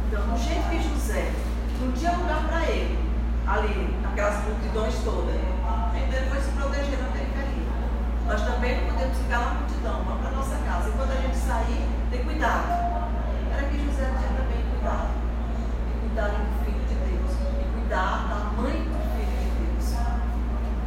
Então, 0.07 0.27
do 0.27 0.37
jeito 0.37 0.69
que 0.69 0.81
José 0.81 1.31
não 1.81 1.91
tinha 1.91 2.11
lugar 2.11 2.43
para 2.47 2.65
ele, 2.65 2.97
ali, 3.47 3.99
naquelas 4.01 4.43
multidões 4.45 4.95
todas, 5.03 5.35
então 5.35 6.19
ele 6.19 6.29
foi 6.29 6.41
se 6.41 6.49
proteger 6.51 6.99
na 6.99 7.09
periferia. 7.09 7.65
Nós 8.25 8.41
também 8.41 8.81
não 8.81 8.93
podemos 8.93 9.17
ficar 9.17 9.39
na 9.39 9.53
multidão, 9.53 10.03
vamos 10.03 10.21
para 10.21 10.29
a 10.29 10.33
nossa 10.33 10.55
casa. 10.65 10.89
E 10.89 10.91
quando 10.93 11.11
a 11.11 11.21
gente 11.21 11.37
sair, 11.37 11.89
tem 12.09 12.23
cuidado. 12.23 12.94
Que 13.75 13.85
José 13.87 14.05
tinha 14.05 14.31
também 14.39 14.63
cuidado. 14.71 15.09
E 15.89 15.99
cuidar 15.99 16.27
do 16.29 16.63
filho 16.63 16.79
de 16.87 16.95
Deus. 16.95 17.31
E 17.59 17.63
cuidar 17.73 18.27
da 18.29 18.61
mãe 18.61 18.71
do 18.71 18.95
filho 19.11 19.35
de 19.35 19.65
Deus. 19.65 19.87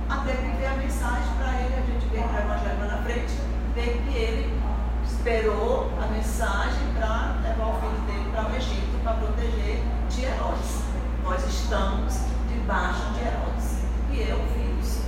Até 0.09 0.33
que 0.33 0.57
veio 0.57 0.73
a 0.73 0.77
mensagem 0.77 1.35
para 1.37 1.53
ele, 1.61 1.75
a 1.75 1.85
gente 1.85 2.07
veio 2.09 2.29
para 2.29 2.41
o 2.41 2.45
Evangelho 2.45 2.89
na 2.89 3.03
frente, 3.03 3.35
veio 3.75 4.03
que 4.03 4.17
ele 4.17 4.63
esperou 5.05 5.91
a 6.03 6.07
mensagem 6.07 6.95
para 6.97 7.37
levar 7.43 7.67
o 7.67 7.81
filho 7.81 8.01
dele 8.07 8.31
para 8.33 8.49
o 8.49 8.57
Egito 8.57 9.03
para 9.03 9.13
proteger 9.15 9.83
de 10.09 10.25
Herodes. 10.25 10.83
Nós 11.25 11.47
estamos 11.47 12.21
debaixo 12.49 13.03
de 13.13 13.21
Herodes. 13.21 13.85
E 14.13 14.31
eu 14.31 14.39
vi 14.55 14.81
isso. 14.81 15.05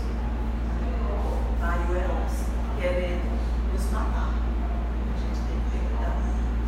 Mário 1.59 1.97
Herodes, 1.97 2.45
querendo 2.79 3.73
nos 3.73 3.91
matar. 3.91 4.30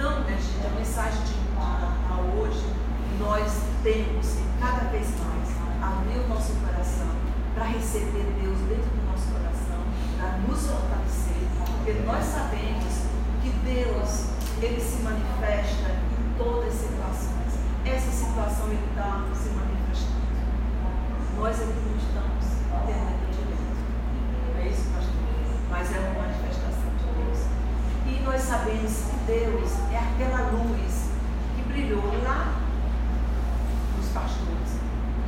Então, 0.03 0.18
minha 0.24 0.36
gente, 0.36 0.66
a 0.66 0.70
mensagem 0.76 1.22
de 1.22 2.36
hoje, 2.36 2.66
nós 3.20 3.62
temos 3.84 4.36
cada 4.59 4.90
vez 4.90 5.07
mais 5.20 5.48
abrir 5.80 6.18
o 6.18 6.28
nosso 6.28 6.55
coração 6.55 7.07
para 7.55 7.66
receber 7.66 8.26
Deus 8.42 8.59
dentro 8.66 8.90
do 8.90 9.07
nosso 9.07 9.30
coração, 9.30 9.78
para 10.18 10.38
nos 10.38 10.66
fortalecer, 10.66 11.46
porque 11.55 11.92
nós 12.05 12.24
sabemos 12.24 13.07
que 13.44 13.50
Deus, 13.62 14.26
Ele 14.61 14.80
se 14.80 15.05
manifesta 15.05 15.94
em 16.18 16.34
todas 16.36 16.66
as 16.66 16.80
situações. 16.80 17.53
Essa 17.86 18.11
situação 18.11 18.66
Ele 18.74 18.82
está 18.90 19.22
se 19.32 19.50
manifestando. 19.50 20.26
Nós 21.38 21.61
é 21.61 21.64
que 21.64 21.78
não 21.78 21.94
estamos 21.94 22.44
tendo 22.90 23.30
direito. 23.30 23.78
É 24.59 24.66
isso, 24.66 24.82
pastor? 24.90 25.14
Mas 25.70 25.94
é 25.94 25.98
uma 26.00 26.22
manifestação. 26.22 26.51
Nós 28.24 28.40
sabemos 28.42 28.92
que 29.10 29.16
Deus 29.26 29.72
é 29.92 29.98
aquela 29.98 30.50
luz 30.52 31.10
que 31.56 31.62
brilhou 31.68 32.02
lá 32.22 32.54
nos 33.96 34.08
pastores 34.08 34.78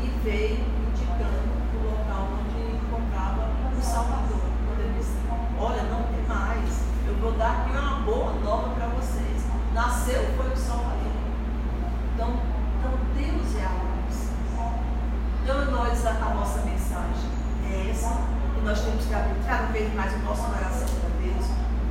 e 0.00 0.06
veio 0.22 0.64
indicando 0.88 1.50
o 1.74 1.90
local 1.90 2.28
onde 2.38 2.76
encontrava 2.76 3.50
o 3.76 3.82
Salvador. 3.82 4.40
Quando 4.66 4.80
ele 4.80 4.98
disse, 4.98 5.16
olha, 5.58 5.82
não 5.84 6.04
tem 6.04 6.24
mais, 6.28 6.84
eu 7.06 7.16
vou 7.16 7.32
dar 7.32 7.66
aqui 7.66 7.76
uma 7.76 8.00
boa 8.02 8.32
nova 8.44 8.70
para 8.70 8.86
vocês. 8.86 9.44
Nasceu 9.74 10.24
foi 10.36 10.52
o 10.52 10.56
Salvador. 10.56 11.12
Então, 12.14 12.30
então 12.78 12.92
Deus 13.16 13.56
é 13.56 13.64
a 13.64 13.70
luz. 13.70 14.28
Então 15.42 15.70
nós, 15.72 16.06
a, 16.06 16.10
a 16.10 16.34
nossa 16.34 16.60
mensagem 16.60 17.30
é 17.70 17.90
essa, 17.90 18.16
nós 18.62 18.80
temos 18.80 19.04
que 19.04 19.14
abrir 19.14 19.42
cada 19.46 19.66
vez 19.72 19.92
mais 19.94 20.14
o 20.14 20.18
nosso 20.20 20.44
coração 20.44 20.88
para 21.00 21.10
Deus, 21.20 21.46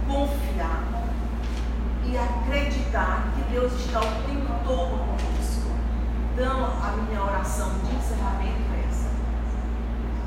confiar 0.08 0.93
e 2.14 2.18
acreditar 2.18 3.34
que 3.36 3.42
Deus 3.52 3.74
está 3.74 4.00
o 4.00 4.24
tempo 4.28 4.54
todo 4.64 5.00
conosco. 5.00 5.72
Então, 6.34 6.66
a 6.66 6.92
minha 6.92 7.24
oração 7.24 7.72
de 7.80 7.96
encerramento 7.96 8.62
é 8.72 8.88
essa. 8.88 9.10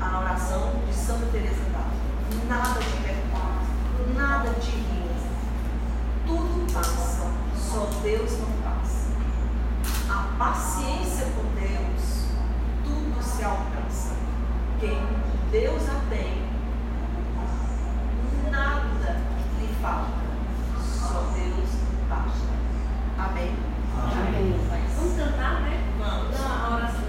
A 0.01 0.19
oração 0.19 0.73
de 0.85 0.93
Santa 0.93 1.27
Teresa 1.31 1.63
d'Ávila. 1.71 2.45
Nada 2.49 2.79
de 2.81 2.91
pecado, 3.03 4.13
nada 4.17 4.49
de 4.59 4.71
rios. 4.71 5.23
Tudo 6.25 6.73
passa, 6.73 7.31
só 7.55 7.89
Deus 8.03 8.31
não 8.37 8.51
passa. 8.63 9.07
A 10.09 10.37
paciência 10.37 11.27
com 11.27 11.43
Deus, 11.55 12.25
tudo 12.83 13.23
se 13.23 13.45
alcança. 13.45 14.13
Quem 14.81 15.07
Deus 15.51 15.83
a 15.87 16.01
tem, 16.09 16.49
nada 18.51 19.21
lhe 19.57 19.73
falta. 19.81 20.26
Só 21.17 21.23
Deus 21.33 21.69
basta. 22.07 22.53
Amém? 23.17 23.55
Amém. 23.95 24.55
Vamos 24.95 25.17
cantar, 25.17 25.61
né? 25.61 25.83
Vamos. 25.97 26.39
Na 26.39 26.75
oração 26.75 27.06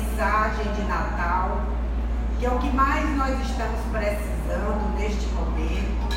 mensagem 0.00 0.72
de 0.72 0.82
Natal, 0.82 1.60
que 2.38 2.46
é 2.46 2.50
o 2.50 2.58
que 2.58 2.74
mais 2.74 3.04
nós 3.16 3.38
estamos 3.40 3.80
precisando 3.92 4.96
neste 4.98 5.26
momento, 5.34 6.08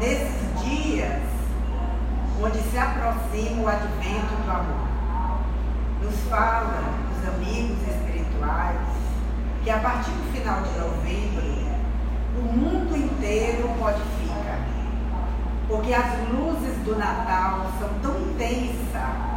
nesses 0.00 0.64
dias 0.64 1.22
onde 2.42 2.58
se 2.58 2.78
aproxima 2.78 3.62
o 3.62 3.68
advento 3.68 4.34
do 4.44 4.50
amor. 4.50 4.88
Nos 6.02 6.18
fala 6.28 6.82
os 7.12 7.28
amigos 7.28 7.78
espirituais 7.86 8.78
que 9.62 9.70
a 9.70 9.78
partir 9.78 10.10
do 10.10 10.32
final 10.32 10.62
de 10.62 10.78
novembro 10.80 11.52
o 12.36 12.42
mundo 12.42 12.96
inteiro 12.96 13.68
modifica. 13.78 14.58
Porque 15.68 15.94
as 15.94 16.28
luzes 16.28 16.76
do 16.84 16.98
Natal 16.98 17.70
são 17.78 17.88
tão 18.02 18.20
intensas, 18.20 18.74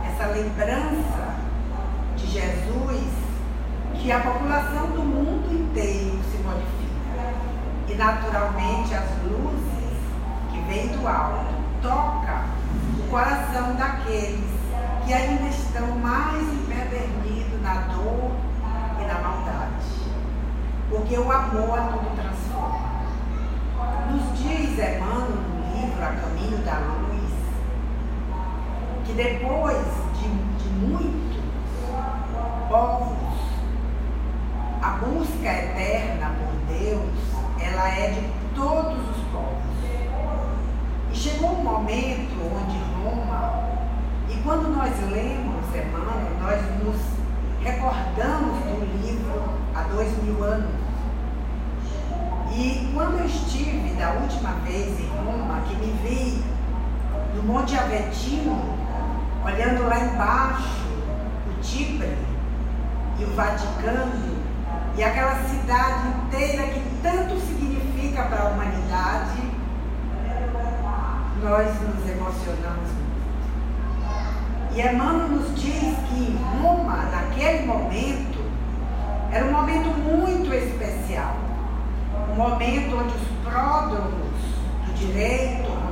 essa 0.08 0.28
lembrança 0.28 1.36
de 2.18 2.28
Jesus, 2.28 3.25
que 4.06 4.12
a 4.12 4.20
população 4.20 4.86
do 4.92 5.02
mundo 5.02 5.52
inteiro 5.52 6.22
se 6.30 6.38
modifica. 6.44 7.34
E 7.88 7.96
naturalmente 7.96 8.94
as 8.94 9.10
luzes 9.24 9.98
que 10.52 10.62
vêm 10.68 10.90
do 10.90 11.08
alto 11.08 11.56
tocam 11.82 12.44
o 13.00 13.10
coração 13.10 13.74
daqueles 13.74 14.46
que 15.04 15.12
ainda 15.12 15.48
estão 15.48 15.88
mais 15.98 16.40
empedernidos 16.54 17.60
na 17.64 17.74
dor 17.96 18.30
e 19.02 19.06
na 19.08 19.22
maldade. 19.22 19.86
Porque 20.88 21.18
o 21.18 21.32
amor 21.32 21.80
a 21.80 21.88
tudo 21.88 22.16
transforma. 22.16 23.06
Nos 24.12 24.38
diz 24.38 24.78
Emmanuel, 24.78 25.32
no 25.32 25.82
livro 25.82 26.04
A 26.04 26.10
Caminho 26.10 26.60
da 26.60 26.78
Luz, 26.78 27.32
que 29.04 29.14
depois 29.14 29.84
de, 30.14 30.64
de 30.64 30.70
muitos 30.86 31.42
povos, 32.70 33.45
a 34.86 34.90
busca 35.00 35.48
eterna 35.48 36.32
por 36.38 36.54
Deus, 36.72 37.10
ela 37.60 37.90
é 37.90 38.12
de 38.12 38.22
todos 38.54 39.00
os 39.10 39.18
povos. 39.32 39.64
E 41.12 41.16
chegou 41.16 41.54
um 41.54 41.64
momento 41.64 42.36
onde 42.54 42.78
Roma, 43.02 43.64
e 44.30 44.36
quando 44.44 44.70
nós 44.70 44.92
lemos 45.10 45.66
Emmanuel, 45.74 46.38
nós 46.40 46.62
nos 46.84 47.02
recordamos 47.64 48.60
do 48.60 49.02
livro 49.02 49.44
há 49.74 49.82
dois 49.92 50.24
mil 50.24 50.44
anos. 50.44 50.70
E 52.56 52.92
quando 52.94 53.18
eu 53.18 53.26
estive 53.26 53.96
da 53.96 54.12
última 54.12 54.52
vez 54.66 55.00
em 55.00 55.08
Roma, 55.08 55.62
que 55.62 55.76
me 55.78 55.94
vi 56.04 56.44
no 57.34 57.42
Monte 57.42 57.76
Avetino, 57.76 58.62
olhando 59.44 59.90
lá 59.90 60.00
embaixo 60.00 60.86
o 61.50 61.62
Tibre 61.62 62.16
e 63.18 63.24
o 63.24 63.36
Vaticano, 63.36 64.45
e 64.98 65.04
aquela 65.04 65.36
cidade 65.44 66.08
inteira 66.08 66.64
que 66.68 66.82
tanto 67.04 67.38
significa 67.42 68.24
para 68.24 68.44
a 68.44 68.50
humanidade, 68.50 69.42
nós 71.44 71.68
nos 71.82 72.10
emocionamos 72.10 72.92
muito. 72.92 73.16
E 74.74 74.82
Emmanuel 74.82 75.28
nos 75.28 75.54
diz 75.56 75.96
que 76.10 76.40
Roma, 76.62 77.04
naquele 77.12 77.66
momento, 77.66 78.44
era 79.32 79.46
um 79.46 79.52
momento 79.52 79.90
muito 79.90 80.54
especial. 80.54 81.36
Um 82.32 82.36
momento 82.36 82.96
onde 82.96 83.16
os 83.16 83.52
pródromos 83.52 84.40
do 84.86 84.94
direito, 84.94 85.85